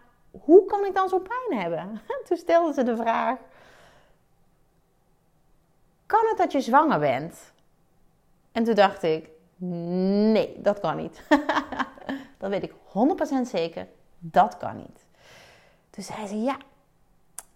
hoe 0.43 0.65
kan 0.65 0.85
ik 0.85 0.93
dan 0.93 1.09
zo 1.09 1.19
pijn 1.19 1.59
hebben? 1.61 2.01
Toen 2.27 2.37
stelde 2.37 2.73
ze 2.73 2.83
de 2.83 2.95
vraag: 2.95 3.37
Kan 6.05 6.25
het 6.27 6.37
dat 6.37 6.51
je 6.51 6.61
zwanger 6.61 6.99
bent? 6.99 7.53
En 8.51 8.63
toen 8.63 8.75
dacht 8.75 9.03
ik: 9.03 9.29
Nee, 9.57 10.61
dat 10.61 10.79
kan 10.79 10.97
niet. 10.97 11.21
dat 12.37 12.49
weet 12.49 12.63
ik 12.63 12.73
100% 13.43 13.49
zeker. 13.49 13.87
Dat 14.19 14.57
kan 14.57 14.77
niet. 14.77 15.05
Toen 15.89 16.03
zei 16.03 16.27
ze: 16.27 16.41
Ja, 16.41 16.57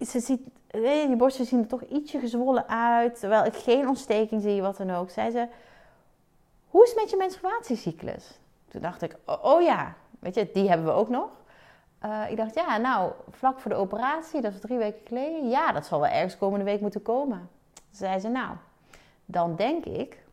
ze 0.05 0.19
ziet, 0.19 0.41
die 0.71 1.15
borsten 1.15 1.45
zien 1.45 1.59
er 1.59 1.67
toch 1.67 1.81
ietsje 1.81 2.19
gezwollen 2.19 2.67
uit. 2.67 3.19
Terwijl 3.19 3.45
ik 3.45 3.55
geen 3.55 3.87
ontsteking 3.87 4.41
zie, 4.41 4.61
wat 4.61 4.77
dan 4.77 4.91
ook. 4.91 5.09
Zei 5.09 5.31
ze: 5.31 5.47
hoe 6.69 6.83
is 6.83 6.89
het 6.89 6.99
met 6.99 7.09
je 7.09 7.17
menstruatiecyclus? 7.17 8.39
Toen 8.67 8.81
dacht 8.81 9.01
ik, 9.01 9.15
oh, 9.25 9.61
ja, 9.61 9.93
weet 10.19 10.35
je, 10.35 10.49
die 10.53 10.69
hebben 10.69 10.87
we 10.87 10.91
ook 10.91 11.09
nog. 11.09 11.29
Uh, 12.05 12.23
ik 12.29 12.37
dacht, 12.37 12.55
ja, 12.55 12.77
nou, 12.77 13.11
vlak 13.29 13.59
voor 13.59 13.71
de 13.71 13.77
operatie, 13.77 14.41
dat 14.41 14.53
is 14.53 14.59
drie 14.59 14.77
weken 14.77 15.07
geleden. 15.07 15.49
Ja, 15.49 15.71
dat 15.71 15.85
zal 15.85 15.99
wel 15.99 16.09
ergens 16.09 16.37
komende 16.37 16.65
week 16.65 16.81
moeten 16.81 17.01
komen. 17.01 17.49
Toen 17.73 17.83
zei 17.91 18.19
ze, 18.19 18.27
nou, 18.27 18.55
dan 19.25 19.55
denk 19.55 19.85
ik 19.85 20.23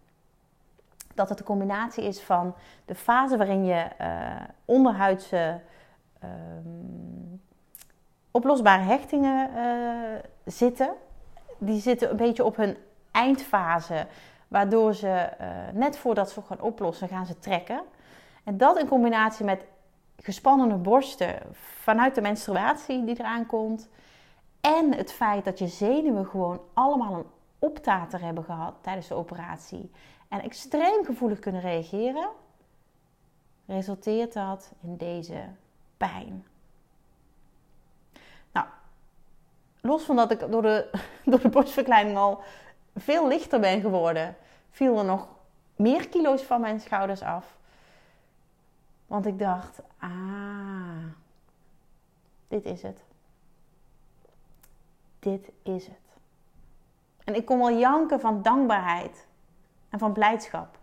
dat 1.14 1.28
het 1.28 1.38
een 1.38 1.44
combinatie 1.44 2.04
is 2.04 2.20
van 2.20 2.54
de 2.84 2.94
fase 2.94 3.36
waarin 3.36 3.64
je 3.64 3.88
uh, 4.00 4.40
onderhuidse 4.64 5.60
um, 6.24 7.15
oplosbare 8.36 8.82
hechtingen 8.82 9.50
uh, 9.50 10.18
zitten. 10.44 10.92
Die 11.58 11.80
zitten 11.80 12.10
een 12.10 12.16
beetje 12.16 12.44
op 12.44 12.56
hun 12.56 12.76
eindfase, 13.10 14.06
waardoor 14.48 14.94
ze 14.94 15.28
uh, 15.40 15.46
net 15.72 15.98
voordat 15.98 16.30
ze 16.30 16.42
gaan 16.42 16.60
oplossen, 16.60 17.08
gaan 17.08 17.26
ze 17.26 17.38
trekken. 17.38 17.80
En 18.44 18.56
dat 18.56 18.78
in 18.78 18.88
combinatie 18.88 19.44
met 19.44 19.64
gespannene 20.16 20.74
borsten 20.74 21.38
vanuit 21.52 22.14
de 22.14 22.20
menstruatie 22.20 23.04
die 23.04 23.18
eraan 23.18 23.46
komt. 23.46 23.88
En 24.60 24.94
het 24.94 25.12
feit 25.12 25.44
dat 25.44 25.58
je 25.58 25.66
zenuwen 25.66 26.26
gewoon 26.26 26.60
allemaal 26.72 27.14
een 27.14 27.26
optater 27.58 28.20
hebben 28.20 28.44
gehad 28.44 28.74
tijdens 28.80 29.08
de 29.08 29.14
operatie. 29.14 29.90
En 30.28 30.42
extreem 30.42 31.04
gevoelig 31.04 31.38
kunnen 31.38 31.60
reageren. 31.60 32.28
Resulteert 33.66 34.32
dat 34.32 34.72
in 34.80 34.96
deze 34.96 35.44
pijn. 35.96 36.46
Nou, 38.52 38.66
los 39.86 40.02
van 40.02 40.16
dat 40.16 40.30
ik 40.30 40.50
door 40.50 40.62
de, 40.62 40.90
door 41.24 41.40
de 41.40 41.48
borstverkleining 41.48 42.16
al 42.16 42.42
veel 42.94 43.28
lichter 43.28 43.60
ben 43.60 43.80
geworden, 43.80 44.36
viel 44.70 44.98
er 44.98 45.04
nog 45.04 45.28
meer 45.76 46.08
kilo's 46.08 46.42
van 46.42 46.60
mijn 46.60 46.80
schouders 46.80 47.22
af. 47.22 47.56
Want 49.06 49.26
ik 49.26 49.38
dacht, 49.38 49.80
ah, 49.98 51.04
dit 52.48 52.64
is 52.64 52.82
het. 52.82 53.04
Dit 55.18 55.50
is 55.62 55.86
het. 55.86 56.06
En 57.24 57.34
ik 57.34 57.44
kon 57.44 57.58
wel 57.58 57.78
janken 57.78 58.20
van 58.20 58.42
dankbaarheid 58.42 59.26
en 59.88 59.98
van 59.98 60.12
blijdschap. 60.12 60.78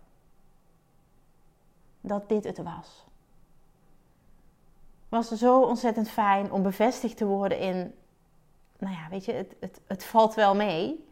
Dat 2.00 2.28
dit 2.28 2.44
het 2.44 2.58
was. 2.58 3.04
Het 5.08 5.28
was 5.28 5.38
zo 5.38 5.60
ontzettend 5.60 6.08
fijn 6.08 6.52
om 6.52 6.62
bevestigd 6.62 7.16
te 7.16 7.24
worden 7.24 7.58
in, 7.58 7.94
nou 8.78 8.94
ja, 8.94 9.08
weet 9.10 9.24
je, 9.24 9.32
het, 9.32 9.56
het, 9.60 9.80
het 9.86 10.04
valt 10.04 10.34
wel 10.34 10.54
mee. 10.54 11.08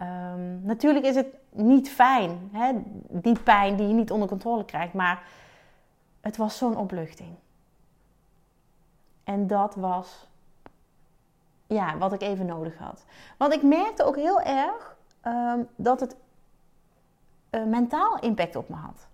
Um, 0.00 0.60
natuurlijk 0.62 1.04
is 1.04 1.14
het 1.14 1.26
niet 1.50 1.90
fijn, 1.90 2.48
hè? 2.52 2.72
die 3.08 3.38
pijn 3.38 3.76
die 3.76 3.88
je 3.88 3.94
niet 3.94 4.10
onder 4.10 4.28
controle 4.28 4.64
krijgt, 4.64 4.94
maar 4.94 5.22
het 6.20 6.36
was 6.36 6.56
zo'n 6.56 6.76
opluchting. 6.76 7.34
En 9.24 9.46
dat 9.46 9.74
was 9.74 10.28
ja, 11.66 11.98
wat 11.98 12.12
ik 12.12 12.20
even 12.20 12.46
nodig 12.46 12.78
had. 12.78 13.04
Want 13.36 13.52
ik 13.52 13.62
merkte 13.62 14.04
ook 14.04 14.16
heel 14.16 14.40
erg 14.40 14.96
um, 15.22 15.68
dat 15.76 16.00
het 16.00 16.16
uh, 17.50 17.64
mentaal 17.64 18.18
impact 18.18 18.56
op 18.56 18.68
me 18.68 18.76
had. 18.76 19.06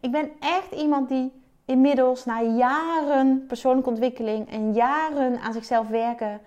Ik 0.00 0.10
ben 0.10 0.30
echt 0.40 0.72
iemand 0.72 1.08
die 1.08 1.41
inmiddels 1.64 2.24
na 2.24 2.40
jaren 2.40 3.44
persoonlijke 3.46 3.90
ontwikkeling 3.90 4.50
en 4.50 4.72
jaren 4.72 5.40
aan 5.40 5.52
zichzelf 5.52 5.88
werken 5.88 6.40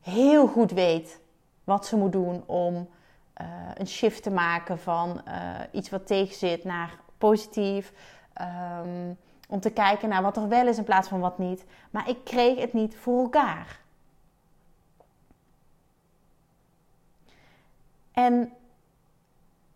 heel 0.00 0.46
goed 0.46 0.70
weet 0.70 1.20
wat 1.64 1.86
ze 1.86 1.96
moet 1.96 2.12
doen 2.12 2.42
om 2.46 2.74
uh, 2.74 3.46
een 3.74 3.88
shift 3.88 4.22
te 4.22 4.30
maken 4.30 4.78
van 4.78 5.20
uh, 5.28 5.34
iets 5.70 5.90
wat 5.90 6.06
tegenzit 6.06 6.64
naar 6.64 6.98
positief. 7.18 7.92
Um, 8.40 9.16
om 9.52 9.60
te 9.60 9.70
kijken 9.70 10.08
naar 10.08 10.22
wat 10.22 10.36
er 10.36 10.48
wel 10.48 10.66
is 10.66 10.78
in 10.78 10.84
plaats 10.84 11.08
van 11.08 11.20
wat 11.20 11.38
niet. 11.38 11.64
Maar 11.90 12.08
ik 12.08 12.24
kreeg 12.24 12.58
het 12.58 12.72
niet 12.72 12.96
voor 12.96 13.22
elkaar. 13.22 13.80
En 18.12 18.52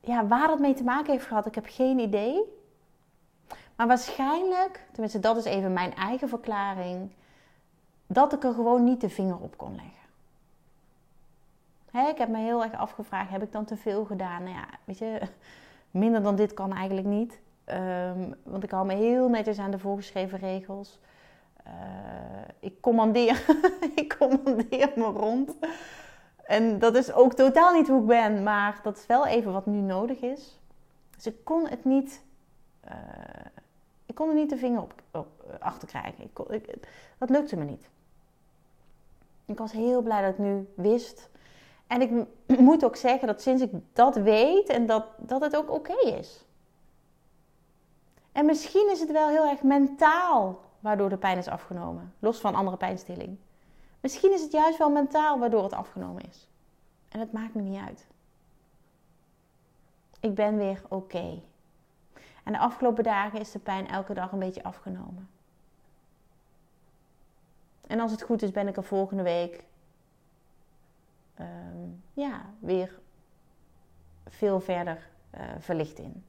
ja, 0.00 0.26
waar 0.26 0.46
dat 0.46 0.58
mee 0.58 0.74
te 0.74 0.84
maken 0.84 1.12
heeft 1.12 1.26
gehad, 1.26 1.46
ik 1.46 1.54
heb 1.54 1.66
geen 1.68 1.98
idee. 1.98 2.42
Maar 3.76 3.86
waarschijnlijk, 3.86 4.86
tenminste 4.92 5.20
dat 5.20 5.36
is 5.36 5.44
even 5.44 5.72
mijn 5.72 5.94
eigen 5.94 6.28
verklaring, 6.28 7.10
dat 8.06 8.32
ik 8.32 8.44
er 8.44 8.54
gewoon 8.54 8.84
niet 8.84 9.00
de 9.00 9.08
vinger 9.08 9.38
op 9.38 9.56
kon 9.56 9.74
leggen. 9.74 9.94
Hè, 11.90 12.08
ik 12.08 12.18
heb 12.18 12.28
me 12.28 12.38
heel 12.38 12.62
erg 12.62 12.74
afgevraagd, 12.74 13.30
heb 13.30 13.42
ik 13.42 13.52
dan 13.52 13.64
te 13.64 13.76
veel 13.76 14.04
gedaan? 14.04 14.42
Nou 14.42 14.54
ja, 14.54 14.66
weet 14.84 14.98
je, 14.98 15.20
minder 15.90 16.22
dan 16.22 16.36
dit 16.36 16.54
kan 16.54 16.72
eigenlijk 16.72 17.06
niet. 17.06 17.40
Um, 17.66 18.34
want 18.42 18.62
ik 18.62 18.70
hou 18.70 18.86
me 18.86 18.94
heel 18.94 19.28
netjes 19.28 19.58
aan 19.58 19.70
de 19.70 19.78
voorgeschreven 19.78 20.38
regels. 20.38 20.98
Uh, 21.66 21.72
ik, 22.60 22.80
commandeer, 22.80 23.44
ik 23.94 24.16
commandeer 24.18 24.92
me 24.94 25.04
rond. 25.04 25.54
En 26.44 26.78
dat 26.78 26.94
is 26.94 27.12
ook 27.12 27.32
totaal 27.32 27.72
niet 27.72 27.88
hoe 27.88 28.00
ik 28.00 28.06
ben, 28.06 28.42
maar 28.42 28.80
dat 28.82 28.96
is 28.96 29.06
wel 29.06 29.26
even 29.26 29.52
wat 29.52 29.66
nu 29.66 29.78
nodig 29.78 30.20
is. 30.20 30.58
Dus 31.14 31.26
ik 31.26 31.44
kon 31.44 31.68
het 31.68 31.84
niet, 31.84 32.22
ik 33.54 33.55
kon 34.16 34.28
er 34.28 34.34
niet 34.34 34.50
de 34.50 34.56
vinger 34.56 34.80
op, 34.80 34.92
op 35.10 35.28
achter 35.60 35.88
krijgen. 35.88 36.24
Ik 36.24 36.38
ik, 36.38 36.88
dat 37.18 37.30
lukte 37.30 37.56
me 37.56 37.64
niet. 37.64 37.88
Ik 39.44 39.58
was 39.58 39.72
heel 39.72 40.02
blij 40.02 40.22
dat 40.22 40.32
ik 40.32 40.38
nu 40.38 40.68
wist. 40.74 41.28
En 41.86 42.00
ik 42.00 42.10
moet 42.68 42.84
ook 42.84 42.96
zeggen 42.96 43.26
dat 43.26 43.42
sinds 43.42 43.62
ik 43.62 43.70
dat 43.92 44.16
weet 44.16 44.68
en 44.68 44.86
dat, 44.86 45.04
dat 45.16 45.40
het 45.40 45.56
ook 45.56 45.70
oké 45.70 45.96
is. 46.06 46.44
En 48.32 48.46
misschien 48.46 48.90
is 48.90 49.00
het 49.00 49.12
wel 49.12 49.28
heel 49.28 49.46
erg 49.46 49.62
mentaal 49.62 50.60
waardoor 50.80 51.08
de 51.08 51.16
pijn 51.16 51.38
is 51.38 51.48
afgenomen, 51.48 52.14
los 52.18 52.38
van 52.38 52.54
andere 52.54 52.76
pijnstilling. 52.76 53.36
Misschien 54.00 54.32
is 54.32 54.42
het 54.42 54.52
juist 54.52 54.78
wel 54.78 54.90
mentaal 54.90 55.38
waardoor 55.38 55.62
het 55.62 55.72
afgenomen 55.72 56.22
is. 56.28 56.48
En 57.08 57.20
het 57.20 57.32
maakt 57.32 57.54
me 57.54 57.62
niet 57.62 57.80
uit. 57.80 58.06
Ik 60.20 60.34
ben 60.34 60.56
weer 60.56 60.82
oké. 60.88 61.42
En 62.46 62.52
de 62.52 62.58
afgelopen 62.58 63.04
dagen 63.04 63.40
is 63.40 63.50
de 63.50 63.58
pijn 63.58 63.88
elke 63.88 64.14
dag 64.14 64.32
een 64.32 64.38
beetje 64.38 64.62
afgenomen. 64.62 65.28
En 67.86 68.00
als 68.00 68.10
het 68.10 68.22
goed 68.22 68.42
is, 68.42 68.50
ben 68.50 68.68
ik 68.68 68.76
er 68.76 68.84
volgende 68.84 69.22
week 69.22 69.64
um, 71.40 72.02
ja, 72.12 72.44
weer 72.58 72.98
veel 74.26 74.60
verder 74.60 75.08
uh, 75.34 75.40
verlicht 75.58 75.98
in. 75.98 76.24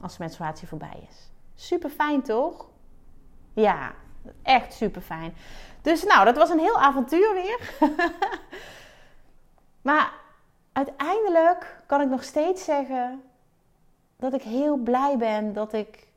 Als 0.00 0.16
de 0.16 0.22
menstruatie 0.22 0.68
voorbij 0.68 1.06
is. 1.08 1.30
Super 1.54 1.90
fijn 1.90 2.22
toch? 2.22 2.68
Ja, 3.52 3.94
echt 4.42 4.72
super 4.72 5.02
fijn. 5.02 5.34
Dus 5.82 6.04
nou, 6.04 6.24
dat 6.24 6.36
was 6.36 6.50
een 6.50 6.58
heel 6.58 6.80
avontuur 6.80 7.34
weer. 7.34 7.74
maar 9.88 10.12
uiteindelijk 10.72 11.82
kan 11.86 12.00
ik 12.00 12.08
nog 12.08 12.24
steeds 12.24 12.64
zeggen 12.64 13.22
dat 14.20 14.34
ik 14.34 14.42
heel 14.42 14.76
blij 14.76 15.16
ben 15.16 15.52
dat 15.52 15.72
ik. 15.72 16.08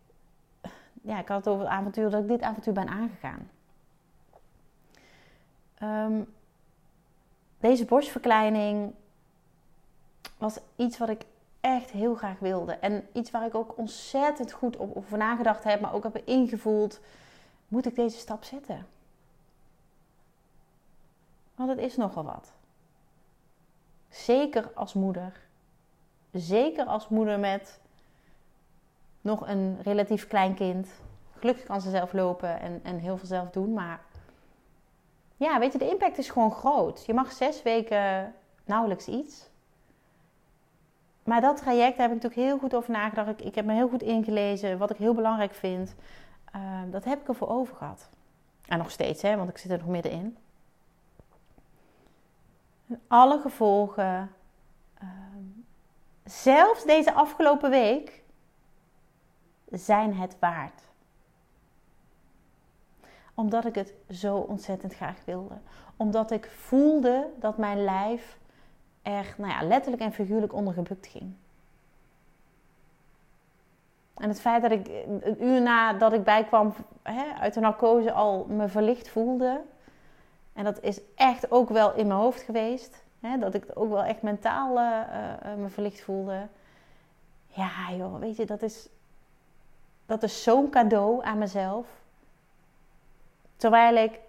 Ja, 1.02 1.20
ik 1.20 1.28
had 1.28 1.38
het 1.38 1.48
over 1.48 1.64
het 1.64 1.74
avontuur, 1.74 2.10
dat 2.10 2.22
ik 2.22 2.28
dit 2.28 2.42
avontuur 2.42 2.74
ben 2.74 2.88
aangegaan. 2.88 3.50
Um, 5.82 6.34
deze 7.60 7.86
borstverkleining 7.86 8.94
was 10.38 10.58
iets 10.76 10.98
wat 10.98 11.10
ik 11.10 11.26
echt 11.60 11.90
heel 11.90 12.16
graag 12.16 12.40
wilde. 12.40 12.74
En 12.74 13.08
iets 13.14 13.32
waar 13.32 13.46
ik 13.46 13.56
ook 13.56 13.78
ontzettend 13.78 14.52
goed 14.52 14.80
over 14.80 15.18
nagedacht 15.18 15.64
heb, 15.64 15.82
maar 15.82 15.94
ook 15.94 16.04
heb 16.04 16.22
ingevoeld. 16.26 17.00
Moet 17.68 17.86
ik 17.86 17.96
deze 17.96 18.18
stap 18.18 18.44
zetten? 18.44 18.88
Want 21.56 21.70
het 21.70 21.80
is 21.80 21.96
nogal 21.96 22.24
wat. 22.24 22.52
Zeker 24.10 24.72
als 24.74 24.94
moeder. 24.94 25.42
Zeker 26.32 26.86
als 26.86 27.08
moeder 27.08 27.40
met 27.40 27.80
nog 29.24 29.48
een 29.48 29.78
relatief 29.82 30.28
klein 30.28 30.54
kind. 30.54 30.88
Gelukkig 31.40 31.66
kan 31.66 31.82
ze 31.82 31.90
zelf 31.90 32.14
lopen 32.14 32.60
en, 32.60 32.80
en 32.84 32.98
heel 32.98 33.18
veel 33.18 33.28
zelf 33.28 33.50
doen. 33.50 33.74
Maar 33.74 34.02
ja, 35.38 35.60
weet 35.60 35.72
je, 35.72 35.78
de 35.78 35.90
impact 35.90 36.18
is 36.18 36.30
gewoon 36.30 36.52
groot. 36.52 37.06
Je 37.06 37.14
mag 37.14 37.32
zes 37.32 37.64
weken 37.64 38.34
nauwelijks 38.66 39.08
iets. 39.08 39.50
Maar 41.24 41.42
dat 41.42 41.58
traject, 41.58 41.98
daar 41.98 42.08
heb 42.08 42.18
ik 42.18 42.24
natuurlijk 42.24 42.50
heel 42.50 42.60
goed 42.60 42.76
over 42.76 42.92
nagedacht. 42.92 43.30
Ik, 43.30 43.42
ik 43.42 43.56
heb 43.56 43.66
me 43.66 43.74
heel 43.74 43.90
goed 43.90 44.02
ingelezen. 44.02 44.78
Wat 44.78 44.90
ik 44.90 44.98
heel 44.98 45.14
belangrijk 45.14 45.54
vind, 45.54 45.96
uh, 46.56 46.82
dat 46.92 47.04
heb 47.04 47.22
ik 47.22 47.28
ervoor 47.28 47.50
over 47.50 47.76
gehad. 47.76 48.10
En 48.68 48.78
nog 48.78 48.92
steeds, 48.92 49.22
hè, 49.22 49.38
want 49.38 49.50
ik 49.50 49.58
zit 49.58 49.72
er 49.72 49.78
nog 49.78 49.88
middenin. 49.88 50.38
En 52.88 53.02
alle 53.08 53.40
gevolgen, 53.40 54.32
uh, 55.04 55.10
zelfs 56.24 56.84
deze 56.84 57.14
afgelopen 57.14 57.70
week, 57.70 58.23
zijn 59.78 60.16
het 60.16 60.36
waard. 60.40 60.82
Omdat 63.34 63.66
ik 63.66 63.76
het 63.76 63.94
zo 64.10 64.38
ontzettend 64.38 64.94
graag 64.94 65.18
wilde. 65.26 65.56
Omdat 65.98 66.32
ik 66.32 66.50
voelde 66.52 67.30
dat 67.40 67.58
mijn 67.58 67.84
lijf 67.84 68.38
er 69.02 69.36
nou 69.38 69.52
ja, 69.52 69.64
letterlijk 69.64 70.04
en 70.04 70.14
figuurlijk 70.14 70.54
onder 70.54 70.74
gebukt 70.74 71.08
ging. 71.08 71.34
En 74.14 74.30
het 74.30 74.42
feit 74.42 74.62
dat 74.62 74.72
ik 74.72 74.88
een 75.22 75.44
uur 75.44 75.62
nadat 75.62 76.14
ik 76.14 76.24
bijkwam 76.24 76.74
hè, 77.02 77.34
uit 77.40 77.54
de 77.54 77.60
narcose 77.60 78.12
al 78.12 78.46
me 78.46 78.68
verlicht 78.68 79.10
voelde. 79.10 79.62
En 80.54 80.64
dat 80.64 80.82
is 80.82 81.00
echt 81.16 81.52
ook 81.52 81.70
wel 81.70 81.94
in 81.94 82.08
mijn 82.08 82.20
hoofd 82.20 82.42
geweest. 82.42 83.04
Hè, 83.20 83.38
dat 83.38 83.54
ik 83.54 83.66
ook 83.74 83.90
wel 83.90 84.04
echt 84.04 84.22
mentaal 84.22 84.78
uh, 84.78 85.00
uh, 85.46 85.54
me 85.58 85.70
verlicht 85.70 86.02
voelde. 86.02 86.48
Ja, 87.48 87.92
joh, 87.98 88.20
weet 88.20 88.36
je, 88.36 88.46
dat 88.46 88.62
is, 88.62 88.90
dat 90.06 90.24
is 90.24 90.44
zo'n 90.44 90.70
cadeau 90.70 91.24
aan 91.24 91.38
mezelf. 91.38 91.88
Terwijl 93.58 93.96
ik 93.96 94.20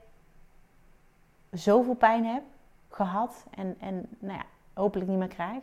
zoveel 1.51 1.95
pijn 1.95 2.25
heb 2.25 2.43
gehad 2.91 3.45
en, 3.51 3.77
en 3.81 4.07
nou 4.19 4.39
ja, 4.39 4.45
hopelijk 4.73 5.11
niet 5.11 5.19
meer 5.19 5.29
krijg. 5.29 5.63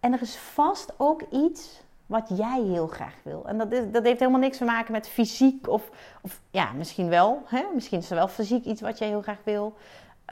En 0.00 0.12
er 0.12 0.22
is 0.22 0.36
vast 0.36 0.92
ook 0.96 1.22
iets 1.22 1.82
wat 2.06 2.28
jij 2.34 2.60
heel 2.62 2.86
graag 2.86 3.14
wil. 3.22 3.46
En 3.46 3.58
dat, 3.58 3.72
is, 3.72 3.90
dat 3.92 4.04
heeft 4.04 4.18
helemaal 4.18 4.40
niks 4.40 4.58
te 4.58 4.64
maken 4.64 4.92
met 4.92 5.08
fysiek 5.08 5.68
of, 5.68 5.90
of 6.22 6.40
ja, 6.50 6.72
misschien 6.72 7.08
wel. 7.08 7.42
Hè? 7.46 7.64
Misschien 7.74 7.98
is 7.98 8.10
er 8.10 8.16
wel 8.16 8.28
fysiek 8.28 8.64
iets 8.64 8.80
wat 8.80 8.98
jij 8.98 9.08
heel 9.08 9.22
graag 9.22 9.40
wil. 9.44 9.74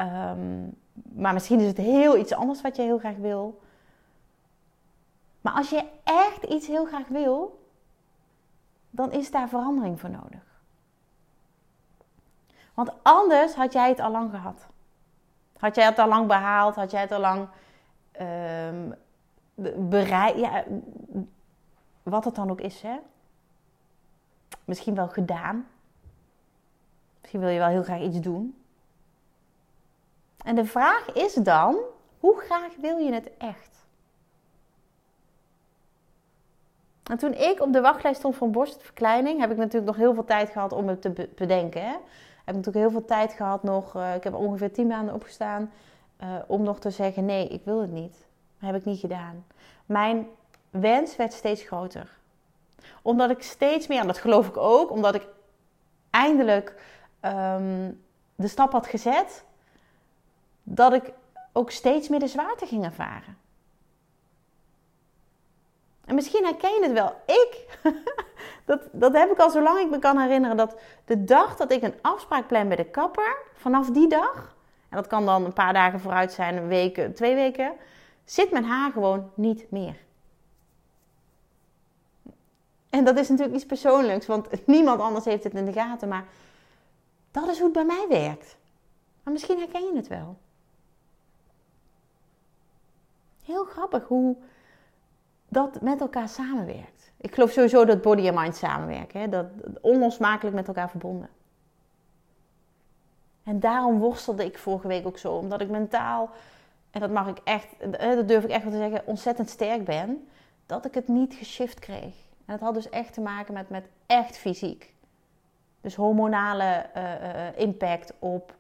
Um, 0.00 0.74
maar 1.12 1.32
misschien 1.32 1.60
is 1.60 1.66
het 1.66 1.76
heel 1.76 2.16
iets 2.16 2.32
anders 2.32 2.60
wat 2.60 2.76
je 2.76 2.82
heel 2.82 2.98
graag 2.98 3.16
wil. 3.16 3.60
Maar 5.42 5.52
als 5.52 5.70
je 5.70 5.88
echt 6.04 6.42
iets 6.42 6.66
heel 6.66 6.84
graag 6.84 7.08
wil, 7.08 7.66
dan 8.90 9.12
is 9.12 9.30
daar 9.30 9.48
verandering 9.48 10.00
voor 10.00 10.10
nodig. 10.10 10.60
Want 12.74 12.92
anders 13.02 13.54
had 13.54 13.72
jij 13.72 13.88
het 13.88 14.00
al 14.00 14.10
lang 14.10 14.30
gehad. 14.30 14.66
Had 15.58 15.74
jij 15.74 15.84
het 15.84 15.98
al 15.98 16.08
lang 16.08 16.26
behaald? 16.26 16.74
Had 16.74 16.90
jij 16.90 17.00
het 17.00 17.12
al 17.12 17.20
lang 17.20 17.48
um, 18.20 18.94
bereikt? 19.88 20.38
Ja, 20.38 20.64
wat 22.02 22.24
het 22.24 22.34
dan 22.34 22.50
ook 22.50 22.60
is, 22.60 22.82
hè? 22.82 22.98
Misschien 24.64 24.94
wel 24.94 25.08
gedaan. 25.08 25.68
Misschien 27.20 27.40
wil 27.40 27.48
je 27.48 27.58
wel 27.58 27.68
heel 27.68 27.82
graag 27.82 28.00
iets 28.00 28.20
doen. 28.20 28.62
En 30.44 30.54
de 30.54 30.64
vraag 30.64 31.12
is 31.12 31.34
dan: 31.34 31.76
hoe 32.20 32.40
graag 32.40 32.76
wil 32.76 32.98
je 32.98 33.12
het 33.12 33.36
echt? 33.36 33.81
En 37.02 37.18
toen 37.18 37.34
ik 37.34 37.60
op 37.60 37.72
de 37.72 37.80
wachtlijst 37.80 38.18
stond 38.18 38.36
voor 38.36 38.50
borstverkleining, 38.50 39.40
heb 39.40 39.50
ik 39.50 39.56
natuurlijk 39.56 39.86
nog 39.86 39.96
heel 39.96 40.14
veel 40.14 40.24
tijd 40.24 40.50
gehad 40.50 40.72
om 40.72 40.88
het 40.88 41.02
te 41.02 41.28
bedenken. 41.34 41.82
Hè? 41.82 41.96
Heb 42.44 42.54
natuurlijk 42.54 42.84
heel 42.84 42.90
veel 42.90 43.04
tijd 43.04 43.32
gehad 43.32 43.62
nog. 43.62 43.96
Uh, 43.96 44.14
ik 44.14 44.24
heb 44.24 44.34
ongeveer 44.34 44.72
10 44.72 44.86
maanden 44.86 45.14
opgestaan 45.14 45.70
uh, 46.22 46.28
om 46.46 46.62
nog 46.62 46.78
te 46.80 46.90
zeggen: 46.90 47.24
nee, 47.24 47.48
ik 47.48 47.60
wil 47.64 47.80
het 47.80 47.92
niet. 47.92 48.26
Dat 48.58 48.70
heb 48.70 48.80
ik 48.80 48.84
niet 48.84 49.00
gedaan. 49.00 49.44
Mijn 49.86 50.26
wens 50.70 51.16
werd 51.16 51.32
steeds 51.32 51.62
groter. 51.62 52.10
Omdat 53.02 53.30
ik 53.30 53.42
steeds 53.42 53.86
meer, 53.86 54.00
en 54.00 54.06
dat 54.06 54.18
geloof 54.18 54.48
ik 54.48 54.56
ook, 54.56 54.90
omdat 54.90 55.14
ik 55.14 55.26
eindelijk 56.10 56.74
um, 57.20 58.02
de 58.34 58.48
stap 58.48 58.72
had 58.72 58.86
gezet, 58.86 59.44
dat 60.62 60.92
ik 60.92 61.12
ook 61.52 61.70
steeds 61.70 62.08
meer 62.08 62.20
de 62.20 62.26
zwaarte 62.26 62.66
ging 62.66 62.84
ervaren. 62.84 63.36
En 66.04 66.14
misschien 66.14 66.44
herken 66.44 66.70
je 66.70 66.82
het 66.82 66.92
wel. 66.92 67.14
Ik, 67.26 67.78
dat, 68.64 68.80
dat 68.92 69.12
heb 69.12 69.30
ik 69.30 69.38
al 69.38 69.50
zolang 69.50 69.78
ik 69.78 69.90
me 69.90 69.98
kan 69.98 70.18
herinneren. 70.18 70.56
Dat 70.56 70.80
de 71.04 71.24
dag 71.24 71.56
dat 71.56 71.72
ik 71.72 71.82
een 71.82 71.94
afspraak 72.00 72.46
plan 72.46 72.68
bij 72.68 72.76
de 72.76 72.90
kapper, 72.90 73.36
vanaf 73.54 73.90
die 73.90 74.08
dag, 74.08 74.56
en 74.88 74.96
dat 74.96 75.06
kan 75.06 75.26
dan 75.26 75.44
een 75.44 75.52
paar 75.52 75.72
dagen 75.72 76.00
vooruit 76.00 76.32
zijn, 76.32 76.56
een 76.56 76.68
week, 76.68 77.14
twee 77.14 77.34
weken, 77.34 77.72
zit 78.24 78.50
mijn 78.50 78.64
haar 78.64 78.92
gewoon 78.92 79.30
niet 79.34 79.70
meer. 79.70 79.96
En 82.90 83.04
dat 83.04 83.18
is 83.18 83.28
natuurlijk 83.28 83.56
iets 83.56 83.66
persoonlijks, 83.66 84.26
want 84.26 84.66
niemand 84.66 85.00
anders 85.00 85.24
heeft 85.24 85.44
het 85.44 85.54
in 85.54 85.64
de 85.64 85.72
gaten. 85.72 86.08
Maar 86.08 86.24
dat 87.30 87.48
is 87.48 87.56
hoe 87.56 87.64
het 87.64 87.72
bij 87.72 87.84
mij 87.84 88.06
werkt. 88.08 88.56
Maar 89.22 89.32
misschien 89.32 89.58
herken 89.58 89.82
je 89.82 89.96
het 89.96 90.08
wel. 90.08 90.36
Heel 93.44 93.64
grappig 93.64 94.04
hoe 94.04 94.36
dat 95.52 95.80
met 95.80 96.00
elkaar 96.00 96.28
samenwerkt. 96.28 97.12
Ik 97.16 97.34
geloof 97.34 97.50
sowieso 97.50 97.84
dat 97.84 98.02
body 98.02 98.26
en 98.26 98.34
mind 98.34 98.56
samenwerken. 98.56 99.20
Hè? 99.20 99.28
Dat 99.28 99.46
onlosmakelijk 99.80 100.56
met 100.56 100.68
elkaar 100.68 100.90
verbonden. 100.90 101.28
En 103.44 103.60
daarom 103.60 103.98
worstelde 103.98 104.44
ik 104.44 104.58
vorige 104.58 104.88
week 104.88 105.06
ook 105.06 105.18
zo. 105.18 105.32
Omdat 105.32 105.60
ik 105.60 105.68
mentaal, 105.68 106.30
en 106.90 107.00
dat 107.00 107.10
mag 107.10 107.26
ik 107.26 107.38
echt, 107.44 107.66
dat 108.00 108.28
durf 108.28 108.44
ik 108.44 108.50
echt 108.50 108.62
wel 108.62 108.72
te 108.72 108.78
zeggen, 108.78 109.06
ontzettend 109.06 109.50
sterk 109.50 109.84
ben. 109.84 110.28
Dat 110.66 110.84
ik 110.84 110.94
het 110.94 111.08
niet 111.08 111.34
geshift 111.34 111.78
kreeg. 111.78 112.14
En 112.44 112.58
dat 112.58 112.60
had 112.60 112.74
dus 112.74 112.88
echt 112.88 113.12
te 113.12 113.20
maken 113.20 113.54
met, 113.54 113.68
met 113.68 113.84
echt 114.06 114.36
fysiek. 114.36 114.94
Dus 115.80 115.94
hormonale 115.94 116.86
uh, 116.96 117.58
impact 117.60 118.12
op 118.18 118.54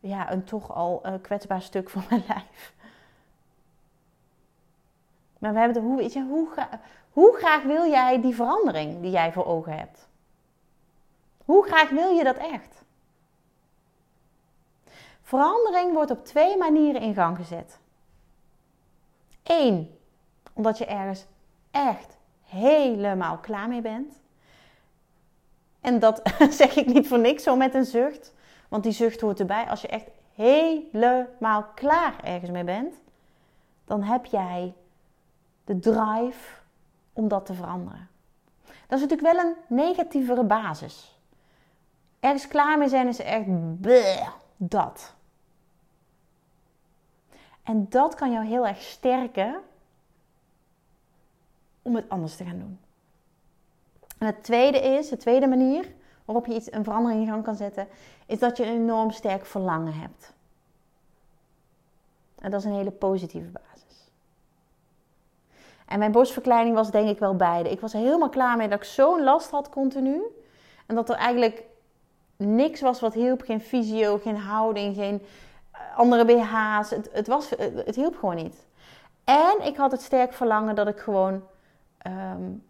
ja, 0.00 0.32
een 0.32 0.44
toch 0.44 0.74
al 0.74 1.02
uh, 1.06 1.12
kwetsbaar 1.22 1.62
stuk 1.62 1.90
van 1.90 2.02
mijn 2.08 2.22
lijf. 2.28 2.74
Maar 5.38 5.52
we 5.52 5.58
hebben 5.58 5.82
de, 5.82 5.88
hoe, 5.88 5.96
weet 5.96 6.12
je, 6.12 6.22
hoe, 6.22 6.48
hoe 7.12 7.36
graag 7.36 7.62
wil 7.62 7.90
jij 7.90 8.20
die 8.20 8.34
verandering 8.34 9.00
die 9.00 9.10
jij 9.10 9.32
voor 9.32 9.46
ogen 9.46 9.78
hebt? 9.78 10.08
Hoe 11.44 11.66
graag 11.66 11.88
wil 11.88 12.10
je 12.10 12.24
dat 12.24 12.36
echt? 12.36 12.82
Verandering 15.22 15.92
wordt 15.92 16.10
op 16.10 16.24
twee 16.24 16.56
manieren 16.56 17.00
in 17.00 17.14
gang 17.14 17.36
gezet. 17.36 17.78
Eén, 19.42 19.98
omdat 20.52 20.78
je 20.78 20.86
ergens 20.86 21.26
echt 21.70 22.16
helemaal 22.44 23.38
klaar 23.38 23.68
mee 23.68 23.80
bent. 23.80 24.14
En 25.80 25.98
dat 25.98 26.22
zeg 26.50 26.76
ik 26.76 26.86
niet 26.86 27.08
voor 27.08 27.18
niks 27.18 27.42
zo 27.42 27.56
met 27.56 27.74
een 27.74 27.84
zucht. 27.84 28.34
Want 28.68 28.82
die 28.82 28.92
zucht 28.92 29.20
hoort 29.20 29.40
erbij. 29.40 29.68
Als 29.68 29.80
je 29.80 29.88
echt 29.88 30.06
helemaal 30.34 31.64
klaar 31.74 32.24
ergens 32.24 32.50
mee 32.50 32.64
bent, 32.64 32.94
dan 33.84 34.02
heb 34.02 34.24
jij 34.24 34.74
de 35.66 35.78
drive 35.78 36.54
om 37.12 37.28
dat 37.28 37.46
te 37.46 37.54
veranderen. 37.54 38.08
Dat 38.64 38.98
is 38.98 39.06
natuurlijk 39.06 39.36
wel 39.36 39.44
een 39.44 39.54
negatievere 39.68 40.44
basis. 40.44 41.18
Ergens 42.20 42.48
klaar 42.48 42.78
mee 42.78 42.88
zijn 42.88 43.08
is 43.08 43.18
echt 43.18 43.44
dat. 44.56 45.14
En 47.62 47.88
dat 47.88 48.14
kan 48.14 48.32
jou 48.32 48.46
heel 48.46 48.66
erg 48.66 48.80
sterken 48.80 49.60
om 51.82 51.94
het 51.94 52.08
anders 52.08 52.36
te 52.36 52.44
gaan 52.44 52.58
doen. 52.58 52.78
En 54.18 54.26
het 54.26 54.44
tweede 54.44 54.78
is, 54.80 55.08
de 55.08 55.16
tweede 55.16 55.46
manier 55.46 55.94
waarop 56.24 56.46
je 56.46 56.54
iets, 56.54 56.72
een 56.72 56.84
verandering 56.84 57.20
in 57.20 57.28
gang 57.28 57.44
kan 57.44 57.56
zetten, 57.56 57.88
is 58.26 58.38
dat 58.38 58.56
je 58.56 58.64
een 58.66 58.72
enorm 58.72 59.10
sterk 59.10 59.46
verlangen 59.46 59.94
hebt. 59.94 60.32
En 62.38 62.50
dat 62.50 62.60
is 62.60 62.66
een 62.66 62.74
hele 62.76 62.90
positieve 62.90 63.48
basis. 63.48 63.75
En 65.86 65.98
mijn 65.98 66.12
borstverkleining 66.12 66.74
was 66.74 66.90
denk 66.90 67.08
ik 67.08 67.18
wel 67.18 67.36
beide. 67.36 67.70
Ik 67.70 67.80
was 67.80 67.92
helemaal 67.92 68.28
klaar 68.28 68.56
mee 68.56 68.68
dat 68.68 68.78
ik 68.78 68.84
zo'n 68.84 69.22
last 69.22 69.50
had 69.50 69.68
continu. 69.68 70.22
En 70.86 70.94
dat 70.94 71.08
er 71.08 71.16
eigenlijk 71.16 71.62
niks 72.36 72.80
was 72.80 73.00
wat 73.00 73.14
hielp. 73.14 73.42
Geen 73.42 73.60
fysio, 73.60 74.18
geen 74.18 74.36
houding, 74.36 74.94
geen 74.94 75.22
eh, 75.70 75.80
andere 75.96 76.24
BH's. 76.24 76.90
Het, 76.90 77.08
het, 77.12 77.26
was, 77.26 77.50
het 77.84 77.96
hielp 77.96 78.16
gewoon 78.16 78.36
niet. 78.36 78.66
En 79.24 79.56
ik 79.62 79.76
had 79.76 79.90
het 79.90 80.02
sterk 80.02 80.32
verlangen 80.32 80.74
dat 80.74 80.88
ik 80.88 80.98
gewoon 80.98 81.42
um, 82.06 82.64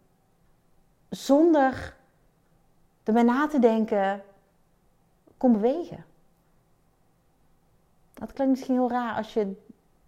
zonder 1.09 1.95
erbij 3.03 3.23
na 3.23 3.47
te 3.47 3.59
denken 3.59 4.23
kon 5.37 5.51
bewegen. 5.51 6.05
Dat 8.13 8.33
klinkt 8.33 8.53
misschien 8.53 8.75
heel 8.75 8.89
raar 8.89 9.15
als 9.15 9.33
je 9.33 9.55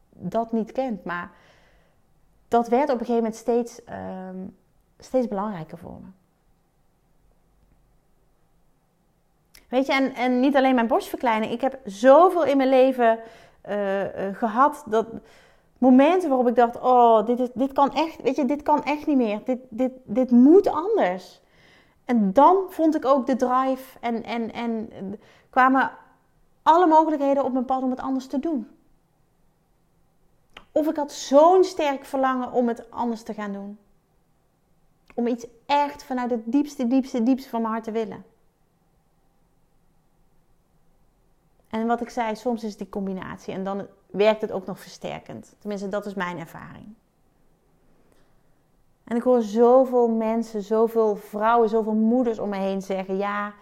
dat 0.09 0.51
niet 0.51 0.71
kent, 0.71 1.03
maar 1.03 1.31
dat 2.49 2.67
werd 2.67 2.89
op 2.89 2.99
een 2.99 3.05
gegeven 3.05 3.15
moment 3.15 3.35
steeds, 3.35 3.81
um, 4.29 4.57
steeds 4.97 5.27
belangrijker 5.27 5.77
voor 5.77 5.99
me. 6.01 6.07
Weet 9.69 9.85
je, 9.85 9.93
en, 9.93 10.13
en 10.13 10.39
niet 10.39 10.55
alleen 10.55 10.75
mijn 10.75 10.87
borstverkleining. 10.87 11.51
Ik 11.51 11.61
heb 11.61 11.79
zoveel 11.85 12.45
in 12.45 12.57
mijn 12.57 12.69
leven 12.69 13.19
uh, 13.69 14.03
uh, 14.03 14.35
gehad 14.35 14.83
dat 14.85 15.07
momenten 15.77 16.29
waarop 16.29 16.47
ik 16.47 16.55
dacht: 16.55 16.79
oh, 16.81 17.25
dit, 17.25 17.39
is, 17.39 17.49
dit 17.53 17.71
kan 17.71 17.93
echt, 17.93 18.21
weet 18.21 18.35
je, 18.35 18.45
dit 18.45 18.61
kan 18.61 18.83
echt 18.83 19.05
niet 19.05 19.17
meer. 19.17 19.41
Dit, 19.45 19.59
dit, 19.69 19.91
dit 20.03 20.31
moet 20.31 20.67
anders. 20.67 21.41
En 22.05 22.33
dan 22.33 22.57
vond 22.69 22.95
ik 22.95 23.05
ook 23.05 23.27
de 23.27 23.35
drive 23.35 23.99
en, 23.99 24.23
en, 24.23 24.53
en 24.53 24.89
kwamen 25.49 25.91
alle 26.63 26.87
mogelijkheden 26.87 27.43
op 27.43 27.53
mijn 27.53 27.65
pad 27.65 27.83
om 27.83 27.89
het 27.89 27.99
anders 27.99 28.27
te 28.27 28.39
doen. 28.39 28.78
Of 30.71 30.87
ik 30.87 30.95
had 30.95 31.11
zo'n 31.11 31.63
sterk 31.63 32.05
verlangen 32.05 32.51
om 32.51 32.67
het 32.67 32.91
anders 32.91 33.23
te 33.23 33.33
gaan 33.33 33.53
doen. 33.53 33.77
Om 35.15 35.27
iets 35.27 35.47
echt 35.65 36.03
vanuit 36.03 36.31
het 36.31 36.41
diepste, 36.45 36.87
diepste, 36.87 37.23
diepste 37.23 37.49
van 37.49 37.61
mijn 37.61 37.73
hart 37.73 37.85
te 37.85 37.91
willen. 37.91 38.25
En 41.69 41.87
wat 41.87 42.01
ik 42.01 42.09
zei, 42.09 42.35
soms 42.35 42.63
is 42.63 42.77
die 42.77 42.89
combinatie. 42.89 43.53
En 43.53 43.63
dan 43.63 43.87
werkt 44.05 44.41
het 44.41 44.51
ook 44.51 44.65
nog 44.65 44.79
versterkend. 44.79 45.55
Tenminste, 45.59 45.87
dat 45.87 46.05
is 46.05 46.13
mijn 46.13 46.37
ervaring. 46.37 46.95
En 49.03 49.15
ik 49.15 49.23
hoor 49.23 49.41
zoveel 49.41 50.07
mensen, 50.07 50.63
zoveel 50.63 51.15
vrouwen, 51.15 51.69
zoveel 51.69 51.93
moeders 51.93 52.39
om 52.39 52.49
me 52.49 52.57
heen 52.57 52.81
zeggen: 52.81 53.17
ja, 53.17 53.53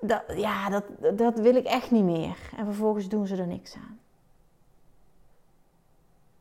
dat, 0.00 0.22
ja, 0.36 0.70
dat, 0.70 0.84
dat 1.18 1.38
wil 1.38 1.54
ik 1.54 1.64
echt 1.64 1.90
niet 1.90 2.04
meer. 2.04 2.36
En 2.56 2.64
vervolgens 2.64 3.08
doen 3.08 3.26
ze 3.26 3.36
er 3.36 3.46
niks 3.46 3.74
aan. 3.74 3.98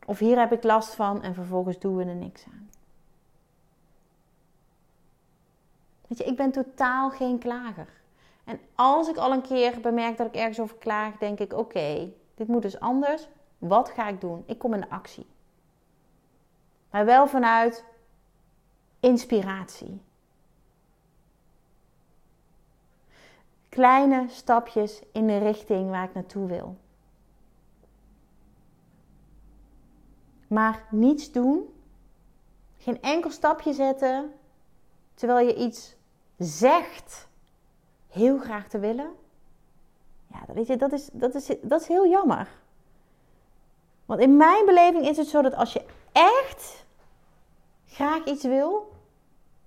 Of 0.06 0.20
hier 0.20 0.40
heb 0.40 0.52
ik 0.52 0.64
last 0.64 0.96
van 0.96 1.22
en 1.22 1.34
vervolgens 1.34 1.80
doen 1.80 1.96
we 1.96 2.06
er 2.06 2.16
niks 2.16 2.46
aan. 2.46 2.70
Weet 6.08 6.18
je, 6.18 6.24
ik 6.24 6.36
ben 6.36 6.52
totaal 6.52 7.10
geen 7.10 7.40
klager. 7.40 8.02
En 8.44 8.60
als 8.76 9.10
ik 9.10 9.18
al 9.18 9.32
een 9.32 9.42
keer 9.42 9.82
bemerk 9.82 10.18
dat 10.18 10.28
ik 10.28 10.36
ergens 10.36 10.60
over 10.60 10.78
klaag, 10.78 11.18
denk 11.18 11.40
ik: 11.40 11.54
oké, 11.54 12.14
dit 12.36 12.48
moet 12.48 12.62
dus 12.62 12.80
anders. 12.80 13.28
Wat 13.58 13.90
ga 13.90 14.08
ik 14.08 14.22
doen? 14.22 14.44
Ik 14.46 14.60
kom 14.60 14.74
in 14.74 14.90
actie. 14.90 15.26
Maar 16.90 17.06
wel 17.06 17.28
vanuit 17.28 17.86
inspiratie. 19.00 20.02
Kleine 23.70 24.26
stapjes 24.30 25.02
in 25.12 25.28
de 25.28 25.38
richting 25.38 25.90
waar 25.90 26.04
ik 26.04 26.14
naartoe 26.14 26.48
wil. 26.48 26.78
Maar 30.54 30.84
niets 30.90 31.32
doen, 31.32 31.74
geen 32.78 33.02
enkel 33.02 33.32
stapje 33.32 33.74
zetten, 33.74 34.34
terwijl 35.14 35.48
je 35.48 35.56
iets 35.56 35.96
zegt 36.38 37.28
heel 38.08 38.38
graag 38.40 38.68
te 38.68 38.80
willen. 38.80 39.16
Ja, 40.28 40.54
weet 40.54 40.68
je, 40.68 40.78
dat 40.78 40.92
is, 40.92 41.10
dat 41.12 41.36
is, 41.36 41.52
dat 41.62 41.82
is 41.82 41.88
heel 41.88 42.08
jammer. 42.08 42.50
Want 44.06 44.20
in 44.20 44.38
mijn 44.38 44.66
beleving 44.66 45.08
is 45.08 45.18
het 45.18 45.28
zo 45.28 45.42
dat 45.42 45.56
als 45.56 45.74
je 45.74 45.86
echt 46.12 46.86
graag 47.86 48.26
iets 48.26 48.44
wil, 48.44 48.92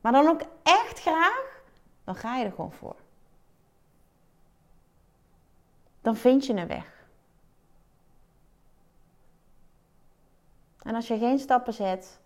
maar 0.01 0.12
dan 0.12 0.29
ook 0.29 0.42
echt 0.62 1.01
graag, 1.01 1.62
dan 2.05 2.14
ga 2.14 2.37
je 2.37 2.44
er 2.44 2.53
gewoon 2.53 2.72
voor. 2.72 2.96
Dan 6.01 6.16
vind 6.16 6.46
je 6.46 6.53
een 6.53 6.66
weg. 6.66 6.95
En 10.87 10.94
als 10.94 11.09
je 11.09 11.18
geen 11.18 11.38
stappen 11.38 11.72
zet, 11.72 12.18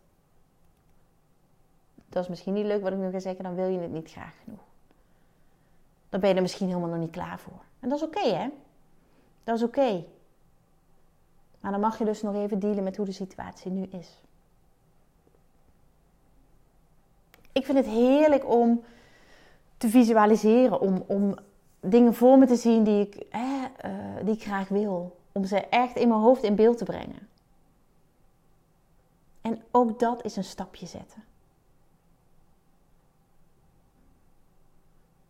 dat 2.09 2.23
is 2.23 2.29
misschien 2.29 2.55
niet 2.55 2.67
leuk 2.67 2.83
wat 2.83 2.93
ik 2.93 2.99
nu 2.99 3.11
ga 3.11 3.19
zeggen, 3.19 3.45
dan 3.45 3.55
wil 3.55 3.67
je 3.67 3.79
het 3.79 3.93
niet 3.93 4.11
graag 4.11 4.35
genoeg. 4.45 4.61
Dan 6.09 6.21
ben 6.21 6.29
je 6.29 6.35
er 6.35 6.43
misschien 6.43 6.69
helemaal 6.69 6.89
nog 6.89 6.99
niet 6.99 7.11
klaar 7.11 7.39
voor. 7.39 7.63
En 7.81 7.89
dat 7.89 7.99
is 7.99 8.05
oké, 8.05 8.29
hè? 8.35 8.49
Dat 9.45 9.57
is 9.57 9.63
oké. 9.63 10.05
Maar 11.61 11.71
dan 11.71 11.81
mag 11.81 11.99
je 11.99 12.05
dus 12.05 12.23
nog 12.23 12.35
even 12.35 12.59
dealen 12.59 12.85
met 12.85 12.97
hoe 12.97 13.07
de 13.07 13.13
situatie 13.13 13.71
nu 13.71 13.83
is. 13.83 14.21
Ik 17.53 17.65
vind 17.65 17.79
het 17.79 17.87
heerlijk 17.87 18.49
om 18.49 18.83
te 19.77 19.89
visualiseren, 19.89 20.81
om, 20.81 21.05
om 21.07 21.35
dingen 21.81 22.15
voor 22.15 22.39
me 22.39 22.47
te 22.47 22.57
zien 22.57 22.85
die 22.85 23.07
ik, 23.07 23.15
eh, 23.15 23.65
die 24.25 24.35
ik 24.35 24.43
graag 24.43 24.69
wil. 24.69 25.19
Om 25.33 25.45
ze 25.45 25.57
echt 25.57 25.97
in 25.97 26.09
mijn 26.09 26.21
hoofd 26.21 26.43
in 26.43 26.55
beeld 26.55 26.79
te 26.79 26.85
brengen. 26.85 27.29
En 29.41 29.63
ook 29.71 29.99
dat 29.99 30.25
is 30.25 30.37
een 30.37 30.45
stapje 30.45 30.87
zetten. 30.87 31.25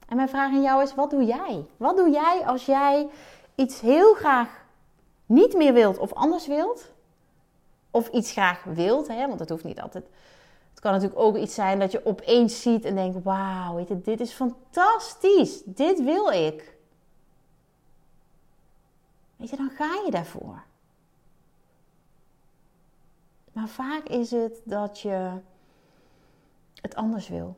En 0.09 0.17
mijn 0.17 0.29
vraag 0.29 0.53
aan 0.53 0.63
jou 0.63 0.83
is: 0.83 0.95
wat 0.95 1.11
doe 1.11 1.25
jij? 1.25 1.67
Wat 1.77 1.97
doe 1.97 2.11
jij 2.11 2.47
als 2.47 2.67
jij 2.67 3.09
iets 3.55 3.81
heel 3.81 4.15
graag 4.15 4.65
niet 5.27 5.55
meer 5.55 5.73
wilt 5.73 5.99
of 5.99 6.13
anders 6.13 6.47
wilt? 6.47 6.93
Of 7.91 8.09
iets 8.09 8.33
graag 8.33 8.65
wilt, 8.65 9.09
hè? 9.09 9.27
want 9.27 9.39
dat 9.39 9.49
hoeft 9.49 9.65
niet 9.65 9.81
altijd. 9.81 10.05
Het 10.71 10.81
kan 10.81 10.93
natuurlijk 10.93 11.21
ook 11.21 11.37
iets 11.37 11.55
zijn 11.55 11.79
dat 11.79 11.93
je 11.93 12.07
opeens 12.07 12.63
ziet 12.63 12.85
en 12.85 12.95
denkt: 12.95 13.23
wauw, 13.23 13.85
dit 13.89 14.21
is 14.21 14.33
fantastisch. 14.33 15.63
Dit 15.65 16.03
wil 16.03 16.29
ik. 16.31 16.79
Weet 19.37 19.51
je, 19.51 19.57
dan 19.57 19.71
ga 19.71 20.03
je 20.05 20.11
daarvoor. 20.11 20.63
Maar 23.61 23.69
vaak 23.69 24.09
is 24.09 24.31
het 24.31 24.61
dat 24.65 25.01
je 25.01 25.31
het 26.81 26.95
anders 26.95 27.29
wil. 27.29 27.57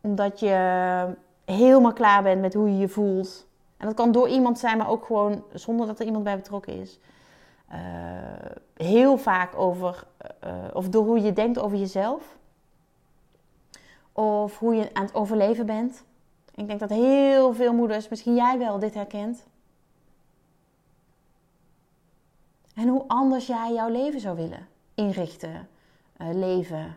Omdat 0.00 0.40
je 0.40 1.14
helemaal 1.44 1.92
klaar 1.92 2.22
bent 2.22 2.40
met 2.40 2.54
hoe 2.54 2.70
je 2.70 2.78
je 2.78 2.88
voelt. 2.88 3.46
En 3.76 3.86
dat 3.86 3.94
kan 3.94 4.12
door 4.12 4.28
iemand 4.28 4.58
zijn, 4.58 4.78
maar 4.78 4.88
ook 4.88 5.04
gewoon 5.04 5.44
zonder 5.52 5.86
dat 5.86 5.98
er 5.98 6.06
iemand 6.06 6.24
bij 6.24 6.36
betrokken 6.36 6.80
is. 6.80 6.98
Uh, 7.72 7.76
heel 8.76 9.18
vaak 9.18 9.58
over, 9.58 10.06
uh, 10.44 10.52
of 10.72 10.88
door 10.88 11.04
hoe 11.04 11.20
je 11.20 11.32
denkt 11.32 11.58
over 11.58 11.78
jezelf. 11.78 12.36
Of 14.12 14.58
hoe 14.58 14.74
je 14.74 14.94
aan 14.94 15.04
het 15.04 15.14
overleven 15.14 15.66
bent. 15.66 16.04
Ik 16.54 16.66
denk 16.66 16.80
dat 16.80 16.90
heel 16.90 17.54
veel 17.54 17.72
moeders, 17.72 18.08
misschien 18.08 18.34
jij 18.34 18.58
wel, 18.58 18.78
dit 18.78 18.94
herkent. 18.94 19.46
En 22.80 22.88
hoe 22.88 23.04
anders 23.06 23.46
jij 23.46 23.72
jouw 23.72 23.88
leven 23.88 24.20
zou 24.20 24.36
willen 24.36 24.68
inrichten, 24.94 25.68
uh, 26.18 26.34
leven. 26.34 26.96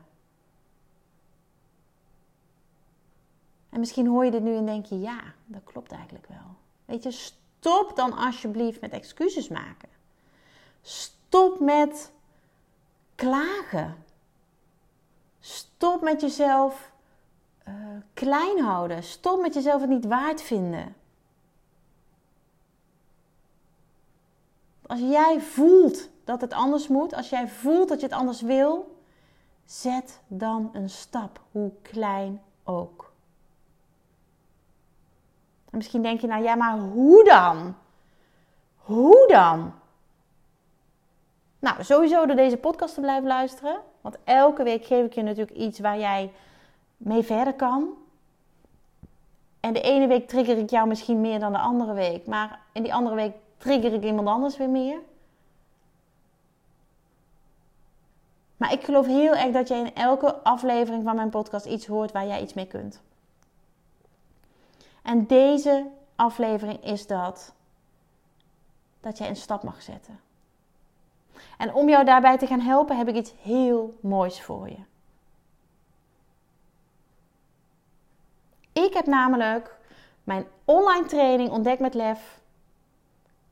En 3.69 3.79
misschien 3.79 4.07
hoor 4.07 4.25
je 4.25 4.31
dit 4.31 4.43
nu 4.43 4.55
en 4.55 4.65
denk 4.65 4.85
je, 4.85 4.99
ja, 4.99 5.19
dat 5.45 5.61
klopt 5.63 5.91
eigenlijk 5.91 6.27
wel. 6.27 6.55
Weet 6.85 7.03
je, 7.03 7.11
stop 7.11 7.91
dan 7.95 8.13
alsjeblieft 8.13 8.81
met 8.81 8.91
excuses 8.91 9.47
maken. 9.47 9.89
Stop 10.81 11.59
met 11.59 12.11
klagen. 13.15 14.03
Stop 15.39 16.01
met 16.01 16.21
jezelf 16.21 16.91
uh, 17.67 17.73
klein 18.13 18.59
houden. 18.59 19.03
Stop 19.03 19.41
met 19.41 19.53
jezelf 19.53 19.81
het 19.81 19.89
niet 19.89 20.05
waard 20.05 20.41
vinden. 20.41 20.95
Als 24.85 24.99
jij 24.99 25.41
voelt 25.41 26.09
dat 26.23 26.41
het 26.41 26.53
anders 26.53 26.87
moet, 26.87 27.13
als 27.13 27.29
jij 27.29 27.47
voelt 27.47 27.89
dat 27.89 27.99
je 27.99 28.05
het 28.05 28.15
anders 28.15 28.41
wil, 28.41 29.01
zet 29.65 30.19
dan 30.27 30.69
een 30.73 30.89
stap, 30.89 31.41
hoe 31.51 31.71
klein 31.81 32.41
ook. 32.63 33.11
En 35.69 35.77
misschien 35.77 36.01
denk 36.01 36.21
je 36.21 36.27
nou, 36.27 36.43
ja, 36.43 36.55
maar 36.55 36.77
hoe 36.77 37.23
dan? 37.23 37.75
Hoe 38.75 39.27
dan? 39.27 39.73
Nou, 41.59 41.83
sowieso 41.83 42.25
door 42.25 42.35
deze 42.35 42.57
podcast 42.57 42.93
te 42.93 43.01
blijven 43.01 43.27
luisteren. 43.27 43.79
Want 44.01 44.17
elke 44.23 44.63
week 44.63 44.85
geef 44.85 45.05
ik 45.05 45.13
je 45.13 45.21
natuurlijk 45.21 45.57
iets 45.57 45.79
waar 45.79 45.99
jij 45.99 46.31
mee 46.97 47.23
verder 47.23 47.53
kan. 47.53 47.89
En 49.59 49.73
de 49.73 49.81
ene 49.81 50.07
week 50.07 50.27
trigger 50.27 50.57
ik 50.57 50.69
jou 50.69 50.87
misschien 50.87 51.21
meer 51.21 51.39
dan 51.39 51.51
de 51.51 51.57
andere 51.57 51.93
week. 51.93 52.27
Maar 52.27 52.59
in 52.71 52.83
die 52.83 52.93
andere 52.93 53.15
week 53.15 53.33
trigger 53.63 53.93
ik 53.93 54.03
iemand 54.03 54.27
anders 54.27 54.57
weer 54.57 54.69
meer. 54.69 54.99
Maar 58.57 58.71
ik 58.71 58.83
geloof 58.83 59.05
heel 59.05 59.35
erg 59.35 59.51
dat 59.51 59.67
je 59.67 59.75
in 59.75 59.95
elke 59.95 60.35
aflevering 60.35 61.03
van 61.03 61.15
mijn 61.15 61.29
podcast 61.29 61.65
iets 61.65 61.85
hoort 61.85 62.11
waar 62.11 62.27
jij 62.27 62.41
iets 62.41 62.53
mee 62.53 62.67
kunt. 62.67 63.01
En 65.01 65.27
deze 65.27 65.89
aflevering 66.15 66.83
is 66.83 67.07
dat. 67.07 67.53
Dat 68.99 69.17
jij 69.17 69.29
een 69.29 69.35
stap 69.35 69.63
mag 69.63 69.81
zetten. 69.81 70.19
En 71.57 71.73
om 71.73 71.89
jou 71.89 72.05
daarbij 72.05 72.37
te 72.37 72.47
gaan 72.47 72.59
helpen, 72.59 72.97
heb 72.97 73.07
ik 73.07 73.15
iets 73.15 73.33
heel 73.41 73.97
moois 74.01 74.41
voor 74.41 74.69
je. 74.69 74.79
Ik 78.73 78.93
heb 78.93 79.05
namelijk 79.05 79.77
mijn 80.23 80.45
online 80.65 81.05
training 81.05 81.49
Ontdek 81.49 81.79
met 81.79 81.93
Lef 81.93 82.41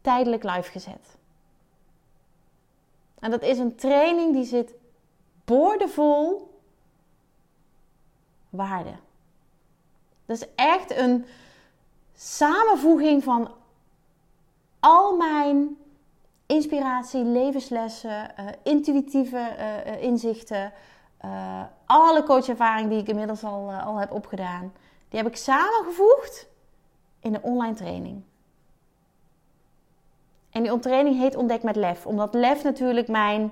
tijdelijk 0.01 0.43
live 0.43 0.71
gezet. 0.71 1.17
En 3.19 3.31
dat 3.31 3.41
is 3.41 3.57
een 3.57 3.75
training 3.75 4.33
die 4.33 4.45
zit 4.45 4.73
boordevol 5.45 6.59
waarde. 8.49 8.93
Dat 10.25 10.37
is 10.37 10.47
echt 10.55 10.97
een 10.97 11.25
samenvoeging 12.13 13.23
van 13.23 13.51
al 14.79 15.15
mijn 15.15 15.77
inspiratie, 16.45 17.23
levenslessen, 17.23 18.33
uh, 18.39 18.45
intuïtieve 18.63 19.55
uh, 19.57 20.01
inzichten, 20.01 20.73
uh, 21.25 21.63
alle 21.85 22.23
coachervaring 22.23 22.89
die 22.89 22.99
ik 22.99 23.07
inmiddels 23.07 23.43
al, 23.43 23.71
al 23.71 23.95
heb 23.95 24.11
opgedaan, 24.11 24.73
die 25.09 25.19
heb 25.19 25.27
ik 25.27 25.37
samengevoegd 25.37 26.47
in 27.19 27.33
een 27.33 27.43
online 27.43 27.73
training. 27.73 28.23
En 30.51 30.63
die 30.63 30.79
training 30.79 31.17
heet 31.17 31.35
Ontdek 31.35 31.63
met 31.63 31.75
Lef, 31.75 32.05
omdat 32.05 32.33
lef 32.33 32.63
natuurlijk 32.63 33.07
mijn, 33.07 33.51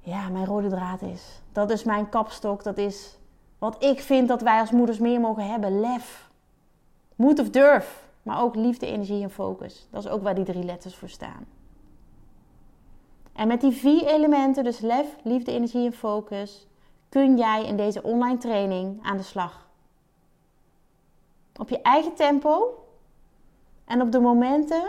ja, 0.00 0.28
mijn 0.28 0.46
rode 0.46 0.68
draad 0.68 1.02
is. 1.02 1.40
Dat 1.52 1.70
is 1.70 1.84
mijn 1.84 2.08
kapstok, 2.08 2.62
dat 2.62 2.78
is 2.78 3.18
wat 3.58 3.84
ik 3.84 4.00
vind 4.00 4.28
dat 4.28 4.42
wij 4.42 4.60
als 4.60 4.70
moeders 4.70 4.98
meer 4.98 5.20
mogen 5.20 5.46
hebben. 5.46 5.80
Lef. 5.80 6.30
Moed 7.16 7.38
of 7.38 7.50
durf. 7.50 8.08
Maar 8.22 8.42
ook 8.42 8.54
liefde, 8.54 8.86
energie 8.86 9.22
en 9.22 9.30
focus. 9.30 9.86
Dat 9.90 10.04
is 10.04 10.10
ook 10.10 10.22
waar 10.22 10.34
die 10.34 10.44
drie 10.44 10.64
letters 10.64 10.96
voor 10.96 11.08
staan. 11.08 11.46
En 13.32 13.48
met 13.48 13.60
die 13.60 13.72
vier 13.72 14.06
elementen, 14.06 14.64
dus 14.64 14.78
lef, 14.78 15.16
liefde, 15.22 15.52
energie 15.52 15.86
en 15.86 15.92
focus, 15.92 16.66
kun 17.08 17.36
jij 17.36 17.64
in 17.64 17.76
deze 17.76 18.02
online 18.02 18.38
training 18.38 18.98
aan 19.02 19.16
de 19.16 19.22
slag. 19.22 19.68
Op 21.56 21.68
je 21.68 21.82
eigen 21.82 22.14
tempo 22.14 22.84
en 23.84 24.02
op 24.02 24.12
de 24.12 24.20
momenten 24.20 24.82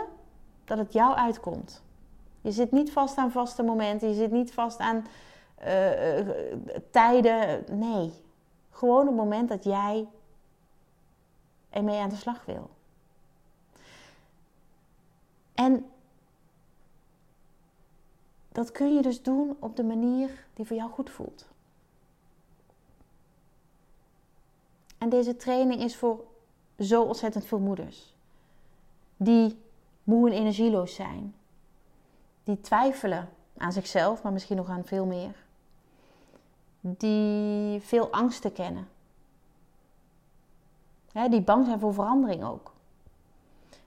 dat 0.76 0.84
het 0.84 0.92
jou 0.92 1.14
uitkomt. 1.14 1.82
Je 2.40 2.52
zit 2.52 2.72
niet 2.72 2.92
vast 2.92 3.16
aan 3.16 3.30
vaste 3.30 3.62
momenten, 3.62 4.08
je 4.08 4.14
zit 4.14 4.30
niet 4.30 4.52
vast 4.52 4.78
aan 4.78 5.06
uh, 5.64 6.18
uh, 6.18 6.28
tijden. 6.90 7.64
Nee, 7.78 8.12
gewoon 8.70 9.06
het 9.06 9.16
moment 9.16 9.48
dat 9.48 9.64
jij 9.64 10.08
ermee 11.70 12.00
aan 12.00 12.08
de 12.08 12.16
slag 12.16 12.44
wil. 12.44 12.70
En 15.54 15.90
dat 18.48 18.72
kun 18.72 18.94
je 18.94 19.02
dus 19.02 19.22
doen 19.22 19.56
op 19.58 19.76
de 19.76 19.84
manier 19.84 20.46
die 20.54 20.66
voor 20.66 20.76
jou 20.76 20.90
goed 20.90 21.10
voelt. 21.10 21.48
En 24.98 25.08
deze 25.08 25.36
training 25.36 25.82
is 25.82 25.96
voor 25.96 26.24
zo 26.78 27.02
ontzettend 27.02 27.46
veel 27.46 27.58
moeders. 27.58 28.14
Die 29.16 29.61
moe 30.04 30.30
en 30.30 30.36
energieloos 30.36 30.94
zijn. 30.94 31.34
Die 32.44 32.60
twijfelen 32.60 33.28
aan 33.56 33.72
zichzelf, 33.72 34.22
maar 34.22 34.32
misschien 34.32 34.56
nog 34.56 34.68
aan 34.68 34.84
veel 34.84 35.06
meer. 35.06 35.34
Die 36.80 37.80
veel 37.80 38.10
angsten 38.10 38.52
kennen. 38.52 38.88
die 41.12 41.42
bang 41.42 41.66
zijn 41.66 41.80
voor 41.80 41.94
verandering 41.94 42.44
ook. 42.44 42.72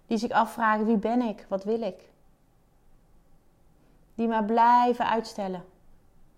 Die 0.07 0.17
zich 0.17 0.31
afvragen: 0.31 0.85
wie 0.85 0.97
ben 0.97 1.21
ik? 1.21 1.45
Wat 1.49 1.63
wil 1.63 1.81
ik? 1.81 2.09
Die 4.15 4.27
maar 4.27 4.45
blijven 4.45 5.09
uitstellen, 5.09 5.65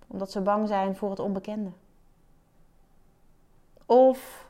omdat 0.07 0.31
ze 0.31 0.41
bang 0.41 0.67
zijn 0.67 0.95
voor 0.95 1.09
het 1.09 1.19
onbekende. 1.19 1.71
Of 3.85 4.49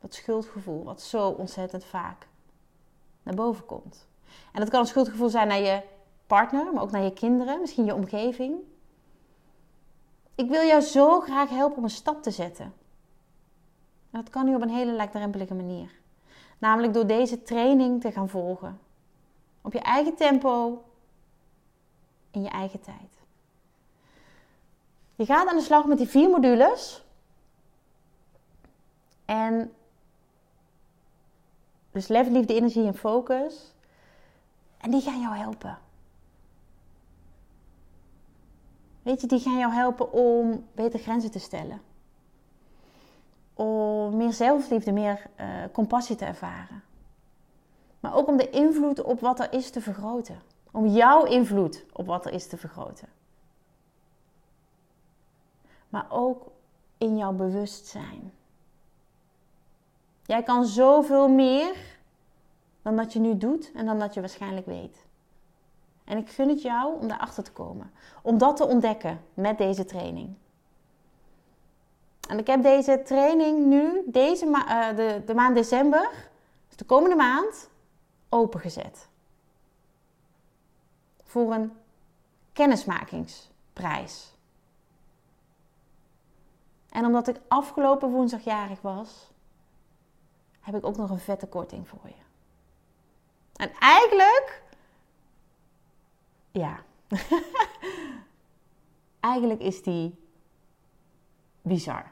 dat 0.00 0.14
schuldgevoel, 0.14 0.84
wat 0.84 1.02
zo 1.02 1.28
ontzettend 1.28 1.84
vaak 1.84 2.28
naar 3.22 3.34
boven 3.34 3.66
komt. 3.66 4.06
En 4.52 4.60
dat 4.60 4.68
kan 4.68 4.80
een 4.80 4.86
schuldgevoel 4.86 5.28
zijn 5.28 5.48
naar 5.48 5.60
je 5.60 5.82
partner, 6.26 6.72
maar 6.72 6.82
ook 6.82 6.90
naar 6.90 7.02
je 7.02 7.12
kinderen, 7.12 7.60
misschien 7.60 7.84
je 7.84 7.94
omgeving. 7.94 8.54
Ik 10.34 10.48
wil 10.48 10.62
jou 10.62 10.80
zo 10.80 11.20
graag 11.20 11.48
helpen 11.48 11.76
om 11.76 11.84
een 11.84 11.90
stap 11.90 12.22
te 12.22 12.30
zetten. 12.30 12.64
En 14.10 14.20
dat 14.20 14.30
kan 14.30 14.44
nu 14.44 14.54
op 14.54 14.62
een 14.62 14.70
hele 14.70 14.92
laagdrempelige 14.92 15.54
manier. 15.54 15.90
Namelijk 16.58 16.94
door 16.94 17.06
deze 17.06 17.42
training 17.42 18.00
te 18.00 18.12
gaan 18.12 18.28
volgen. 18.28 18.80
Op 19.62 19.72
je 19.72 19.80
eigen 19.80 20.14
tempo, 20.14 20.84
in 22.30 22.42
je 22.42 22.48
eigen 22.48 22.80
tijd. 22.80 23.16
Je 25.14 25.24
gaat 25.24 25.48
aan 25.48 25.56
de 25.56 25.62
slag 25.62 25.84
met 25.84 25.98
die 25.98 26.08
vier 26.08 26.30
modules. 26.30 27.04
En 29.24 29.74
dus 31.90 32.08
lef, 32.08 32.28
liefde, 32.28 32.54
energie 32.54 32.86
en 32.86 32.94
focus. 32.94 33.74
En 34.86 34.92
die 34.92 35.00
gaan 35.00 35.20
jou 35.20 35.34
helpen. 35.34 35.78
Weet 39.02 39.20
je, 39.20 39.26
die 39.26 39.40
gaan 39.40 39.58
jou 39.58 39.72
helpen 39.72 40.12
om 40.12 40.66
beter 40.74 40.98
grenzen 40.98 41.30
te 41.30 41.38
stellen. 41.38 41.80
Om 43.54 44.16
meer 44.16 44.32
zelfliefde, 44.32 44.92
meer 44.92 45.26
uh, 45.40 45.46
compassie 45.72 46.16
te 46.16 46.24
ervaren. 46.24 46.82
Maar 48.00 48.14
ook 48.14 48.26
om 48.26 48.36
de 48.36 48.50
invloed 48.50 49.02
op 49.02 49.20
wat 49.20 49.40
er 49.40 49.52
is 49.52 49.70
te 49.70 49.80
vergroten. 49.80 50.42
Om 50.70 50.86
jouw 50.86 51.24
invloed 51.24 51.84
op 51.92 52.06
wat 52.06 52.26
er 52.26 52.32
is 52.32 52.46
te 52.46 52.56
vergroten. 52.56 53.08
Maar 55.88 56.06
ook 56.08 56.46
in 56.98 57.16
jouw 57.16 57.32
bewustzijn. 57.32 58.32
Jij 60.22 60.42
kan 60.42 60.64
zoveel 60.64 61.28
meer 61.28 61.95
dan 62.86 62.96
dat 62.96 63.12
je 63.12 63.18
nu 63.18 63.36
doet 63.36 63.72
en 63.72 63.86
dan 63.86 63.98
dat 63.98 64.14
je 64.14 64.20
waarschijnlijk 64.20 64.66
weet. 64.66 65.04
En 66.04 66.16
ik 66.16 66.28
gun 66.28 66.48
het 66.48 66.62
jou 66.62 67.00
om 67.00 67.08
daarachter 67.08 67.42
te 67.42 67.52
komen. 67.52 67.92
Om 68.22 68.38
dat 68.38 68.56
te 68.56 68.66
ontdekken 68.66 69.20
met 69.34 69.58
deze 69.58 69.84
training. 69.84 70.34
En 72.28 72.38
ik 72.38 72.46
heb 72.46 72.62
deze 72.62 73.02
training 73.04 73.66
nu, 73.66 74.02
deze 74.06 74.46
uh, 74.46 74.96
de, 74.96 75.22
de 75.26 75.34
maand 75.34 75.54
december, 75.54 76.10
dus 76.68 76.76
de 76.76 76.84
komende 76.84 77.16
maand, 77.16 77.68
opengezet 78.28 79.08
voor 81.24 81.52
een 81.52 81.72
kennismakingsprijs. 82.52 84.34
En 86.88 87.04
omdat 87.04 87.28
ik 87.28 87.40
afgelopen 87.48 88.10
woensdag 88.10 88.44
jarig 88.44 88.80
was, 88.80 89.30
heb 90.60 90.74
ik 90.74 90.86
ook 90.86 90.96
nog 90.96 91.10
een 91.10 91.18
vette 91.18 91.46
korting 91.46 91.88
voor 91.88 92.00
je. 92.04 92.24
En 93.56 93.72
eigenlijk, 93.78 94.62
ja, 96.50 96.82
eigenlijk 99.20 99.60
is 99.60 99.82
die 99.82 100.14
bizar. 101.62 102.10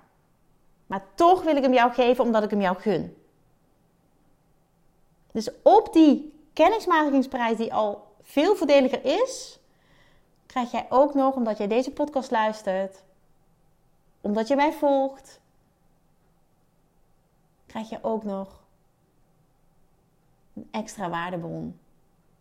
Maar 0.87 1.04
toch 1.14 1.42
wil 1.42 1.57
ik 1.57 1.62
hem 1.62 1.72
jou 1.72 1.92
geven 1.92 2.24
omdat 2.24 2.42
ik 2.42 2.50
hem 2.50 2.61
jou 2.61 2.76
gun. 2.76 3.16
Dus 5.33 5.48
op 5.62 5.92
die 5.92 6.33
kennismakingsprijs 6.52 7.57
die 7.57 7.74
al 7.74 8.14
veel 8.22 8.57
voordeliger 8.57 9.04
is, 9.04 9.59
krijg 10.46 10.70
jij 10.70 10.87
ook 10.88 11.14
nog, 11.14 11.35
omdat 11.35 11.59
jij 11.59 11.66
deze 11.66 11.90
podcast 11.90 12.30
luistert, 12.30 13.02
omdat 14.20 14.48
je 14.48 14.57
mij 14.57 14.72
volgt, 14.72 15.40
krijg 17.66 17.88
je 17.88 17.98
ook 18.02 18.24
nog 18.24 18.63
een 20.55 20.69
extra 20.71 21.11
waardebron 21.11 21.79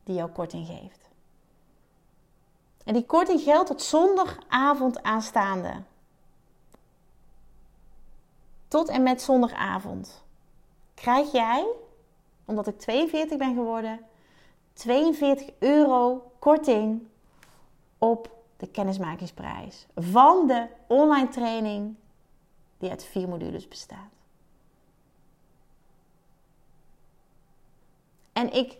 die 0.03 0.15
jouw 0.15 0.29
korting 0.29 0.67
geeft. 0.67 1.09
En 2.83 2.93
die 2.93 3.05
korting 3.05 3.41
geldt 3.41 3.67
tot 3.67 3.81
zondagavond 3.81 5.03
aanstaande. 5.03 5.73
Tot 8.67 8.89
en 8.89 9.03
met 9.03 9.21
zondagavond 9.21 10.23
krijg 10.93 11.31
jij, 11.31 11.67
omdat 12.45 12.67
ik 12.67 12.79
42 12.79 13.37
ben 13.37 13.53
geworden, 13.53 13.99
42 14.73 15.49
euro 15.59 16.31
korting 16.39 17.07
op 17.97 18.29
de 18.57 18.67
kennismakingsprijs 18.67 19.85
van 19.95 20.47
de 20.47 20.67
online 20.87 21.27
training 21.27 21.95
die 22.77 22.89
uit 22.89 23.03
vier 23.03 23.29
modules 23.29 23.67
bestaat. 23.67 24.11
En 28.33 28.53
ik 28.53 28.77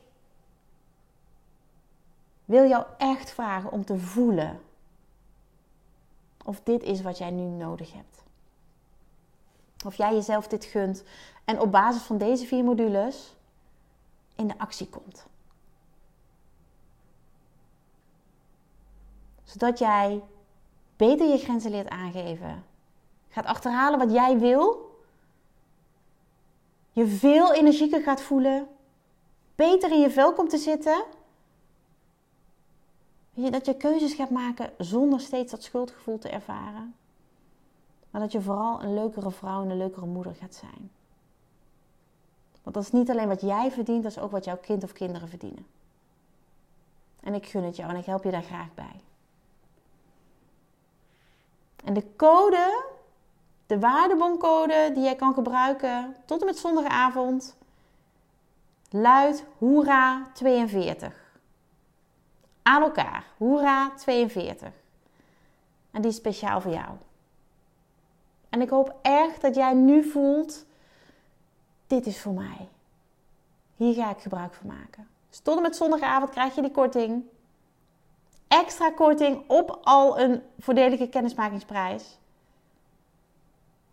wil 2.45 2.67
jou 2.67 2.85
echt 2.97 3.31
vragen 3.31 3.71
om 3.71 3.85
te 3.85 3.97
voelen 3.99 4.61
of 6.43 6.61
dit 6.63 6.83
is 6.83 7.01
wat 7.01 7.17
jij 7.17 7.31
nu 7.31 7.43
nodig 7.43 7.93
hebt. 7.93 8.23
Of 9.85 9.95
jij 9.95 10.13
jezelf 10.13 10.47
dit 10.47 10.65
gunt 10.65 11.03
en 11.45 11.59
op 11.59 11.71
basis 11.71 12.01
van 12.01 12.17
deze 12.17 12.45
vier 12.45 12.63
modules 12.63 13.35
in 14.35 14.47
de 14.47 14.57
actie 14.57 14.87
komt. 14.89 15.25
Zodat 19.43 19.79
jij 19.79 20.21
beter 20.95 21.27
je 21.27 21.37
grenzen 21.37 21.71
leert 21.71 21.89
aangeven. 21.89 22.63
Gaat 23.29 23.45
achterhalen 23.45 23.99
wat 23.99 24.11
jij 24.11 24.39
wil. 24.39 24.91
Je 26.91 27.07
veel 27.07 27.53
energieker 27.53 28.01
gaat 28.01 28.21
voelen. 28.21 28.67
Beter 29.63 29.91
in 29.91 29.99
je 29.99 30.09
vel 30.09 30.33
komt 30.33 30.49
te 30.49 30.57
zitten. 30.57 31.03
Je, 33.33 33.51
dat 33.51 33.65
je 33.65 33.77
keuzes 33.77 34.13
gaat 34.13 34.29
maken 34.29 34.73
zonder 34.77 35.19
steeds 35.19 35.51
dat 35.51 35.63
schuldgevoel 35.63 36.19
te 36.19 36.29
ervaren. 36.29 36.95
Maar 38.09 38.21
dat 38.21 38.31
je 38.31 38.41
vooral 38.41 38.81
een 38.81 38.93
leukere 38.93 39.31
vrouw 39.31 39.61
en 39.61 39.69
een 39.69 39.77
leukere 39.77 40.05
moeder 40.05 40.35
gaat 40.35 40.55
zijn. 40.55 40.91
Want 42.63 42.75
dat 42.75 42.83
is 42.83 42.91
niet 42.91 43.09
alleen 43.09 43.27
wat 43.27 43.41
jij 43.41 43.71
verdient, 43.71 44.03
dat 44.03 44.11
is 44.11 44.19
ook 44.19 44.31
wat 44.31 44.45
jouw 44.45 44.57
kind 44.57 44.83
of 44.83 44.91
kinderen 44.91 45.29
verdienen. 45.29 45.65
En 47.19 47.33
ik 47.33 47.45
gun 47.45 47.63
het 47.63 47.75
jou 47.75 47.89
en 47.89 47.97
ik 47.97 48.05
help 48.05 48.23
je 48.23 48.31
daar 48.31 48.43
graag 48.43 48.73
bij. 48.73 49.01
En 51.83 51.93
de 51.93 52.15
code, 52.15 52.83
de 53.65 53.79
waardeboncode 53.79 54.91
die 54.93 55.03
jij 55.03 55.15
kan 55.15 55.33
gebruiken 55.33 56.15
tot 56.25 56.39
en 56.39 56.45
met 56.45 56.57
zondagavond, 56.57 57.55
luidt 58.93 59.45
Hoera 59.57 60.27
42. 60.33 61.13
Aan 62.61 62.81
elkaar, 62.81 63.25
Hoera 63.37 63.91
42. 63.95 64.69
En 65.91 66.01
die 66.01 66.11
is 66.11 66.17
speciaal 66.17 66.61
voor 66.61 66.71
jou. 66.71 66.89
En 68.49 68.61
ik 68.61 68.69
hoop 68.69 68.95
echt 69.01 69.41
dat 69.41 69.55
jij 69.55 69.73
nu 69.73 70.03
voelt: 70.03 70.65
dit 71.87 72.05
is 72.05 72.19
voor 72.19 72.33
mij. 72.33 72.67
Hier 73.75 73.93
ga 73.93 74.09
ik 74.09 74.19
gebruik 74.19 74.53
van 74.53 74.67
maken. 74.67 75.07
Dus 75.29 75.39
tot 75.39 75.55
en 75.55 75.61
met 75.61 75.75
zondagavond 75.75 76.31
krijg 76.31 76.55
je 76.55 76.61
die 76.61 76.71
korting. 76.71 77.23
extra 78.47 78.91
korting 78.91 79.43
op 79.47 79.79
al 79.83 80.19
een 80.19 80.41
voordelige 80.59 81.07
kennismakingsprijs 81.07 82.17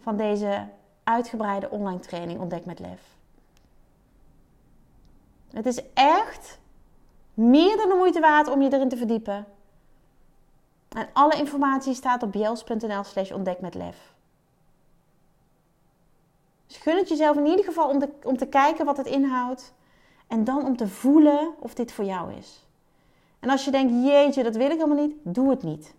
van 0.01 0.17
deze 0.17 0.69
uitgebreide 1.05 1.71
online 1.71 2.01
training 2.01 2.41
Ontdek 2.41 2.65
met 2.65 2.79
Lef. 2.79 3.19
Het 5.53 5.67
is 5.67 5.81
echt 5.95 6.59
meer 7.35 7.77
dan 7.77 7.89
de 7.89 7.95
moeite 7.95 8.21
waard 8.21 8.49
om 8.49 8.63
je 8.63 8.73
erin 8.73 8.89
te 8.89 8.97
verdiepen. 8.97 9.47
En 10.89 11.09
alle 11.13 11.35
informatie 11.35 11.95
staat 11.95 12.23
op 12.23 12.33
bjels.nl 12.33 13.05
slash 13.05 13.31
ontdek 13.31 13.61
met 13.61 13.75
lef. 13.75 14.15
Dus 16.67 16.83
het 16.85 17.09
jezelf 17.09 17.37
in 17.37 17.47
ieder 17.47 17.65
geval 17.65 17.89
om, 17.89 18.03
om 18.23 18.37
te 18.37 18.47
kijken 18.47 18.85
wat 18.85 18.97
het 18.97 19.07
inhoudt. 19.07 19.73
En 20.27 20.45
dan 20.45 20.65
om 20.65 20.77
te 20.77 20.89
voelen 20.89 21.55
of 21.59 21.75
dit 21.75 21.93
voor 21.93 22.05
jou 22.05 22.33
is. 22.35 22.67
En 23.41 23.51
als 23.51 23.65
je 23.65 23.71
denkt, 23.71 24.07
jeetje, 24.07 24.43
dat 24.43 24.57
wil 24.57 24.71
ik 24.71 24.81
helemaal 24.81 25.07
niet, 25.07 25.15
doe 25.23 25.51
het 25.51 25.63
niet. 25.63 25.95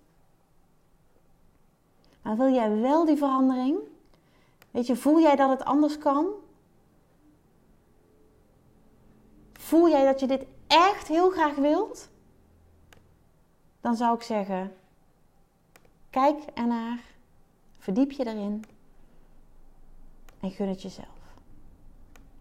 Maar 2.22 2.38
wil 2.38 2.54
jij 2.54 2.80
wel 2.80 3.06
die 3.06 3.18
verandering? 3.18 3.78
Weet 4.72 4.88
je, 4.88 4.96
voel 4.96 5.20
jij 5.20 5.36
dat 5.36 5.50
het 5.50 5.64
anders 5.64 5.98
kan? 5.98 6.26
Voel 9.72 9.90
jij 9.90 10.06
dat 10.06 10.20
je 10.20 10.28
dit 10.28 10.46
echt 10.68 11.08
heel 11.08 11.30
graag 11.30 11.56
wilt? 11.56 12.10
Dan 13.82 13.96
zou 13.96 14.16
ik 14.16 14.22
zeggen: 14.22 14.76
kijk 16.10 16.44
ernaar, 16.54 17.00
verdiep 17.78 18.12
je 18.12 18.26
erin 18.26 18.66
en 20.40 20.52
gun 20.52 20.68
het 20.68 20.82
jezelf. 20.82 21.36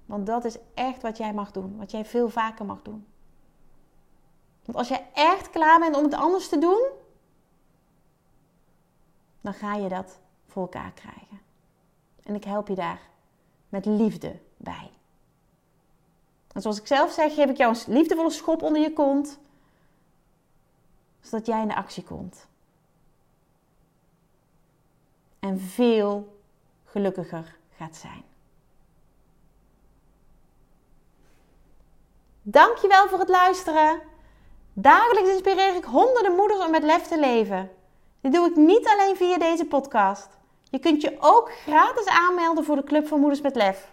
Want 0.06 0.26
dat 0.26 0.44
is 0.44 0.56
echt 0.74 1.02
wat 1.02 1.16
jij 1.16 1.32
mag 1.32 1.50
doen, 1.50 1.76
wat 1.76 1.90
jij 1.90 2.04
veel 2.04 2.28
vaker 2.28 2.64
mag 2.64 2.82
doen. 2.82 3.06
Want 4.64 4.78
als 4.78 4.88
jij 4.88 5.08
echt 5.14 5.50
klaar 5.50 5.78
bent 5.78 5.96
om 5.96 6.04
het 6.04 6.14
anders 6.14 6.48
te 6.48 6.58
doen, 6.58 6.88
dan 9.40 9.54
ga 9.54 9.74
je 9.74 9.88
dat 9.88 10.20
voor 10.46 10.62
elkaar 10.62 10.92
krijgen. 10.92 11.40
En 12.22 12.34
ik 12.34 12.44
help 12.44 12.68
je 12.68 12.74
daar 12.74 13.00
met 13.68 13.86
liefde 13.86 14.40
bij. 14.56 14.90
En 16.52 16.60
zoals 16.60 16.78
ik 16.78 16.86
zelf 16.86 17.12
zeg, 17.12 17.34
geef 17.34 17.48
ik 17.48 17.56
jou 17.56 17.74
een 17.74 17.92
liefdevolle 17.92 18.30
schop 18.30 18.62
onder 18.62 18.82
je 18.82 18.92
kont, 18.92 19.38
zodat 21.20 21.46
jij 21.46 21.60
in 21.60 21.68
de 21.68 21.74
actie 21.74 22.02
komt. 22.02 22.46
En 25.38 25.60
veel 25.60 26.38
gelukkiger 26.84 27.56
gaat 27.76 27.96
zijn. 27.96 28.22
Dankjewel 32.42 33.08
voor 33.08 33.18
het 33.18 33.28
luisteren. 33.28 34.00
Dagelijks 34.72 35.30
inspireer 35.30 35.74
ik 35.74 35.84
honderden 35.84 36.34
moeders 36.34 36.64
om 36.64 36.70
met 36.70 36.82
lef 36.82 37.02
te 37.02 37.18
leven. 37.18 37.70
Dit 38.20 38.32
doe 38.32 38.48
ik 38.48 38.56
niet 38.56 38.86
alleen 38.86 39.16
via 39.16 39.38
deze 39.38 39.64
podcast. 39.64 40.28
Je 40.70 40.78
kunt 40.78 41.02
je 41.02 41.16
ook 41.20 41.52
gratis 41.52 42.06
aanmelden 42.06 42.64
voor 42.64 42.76
de 42.76 42.84
Club 42.84 43.06
van 43.06 43.20
Moeders 43.20 43.40
met 43.40 43.54
Lef. 43.54 43.92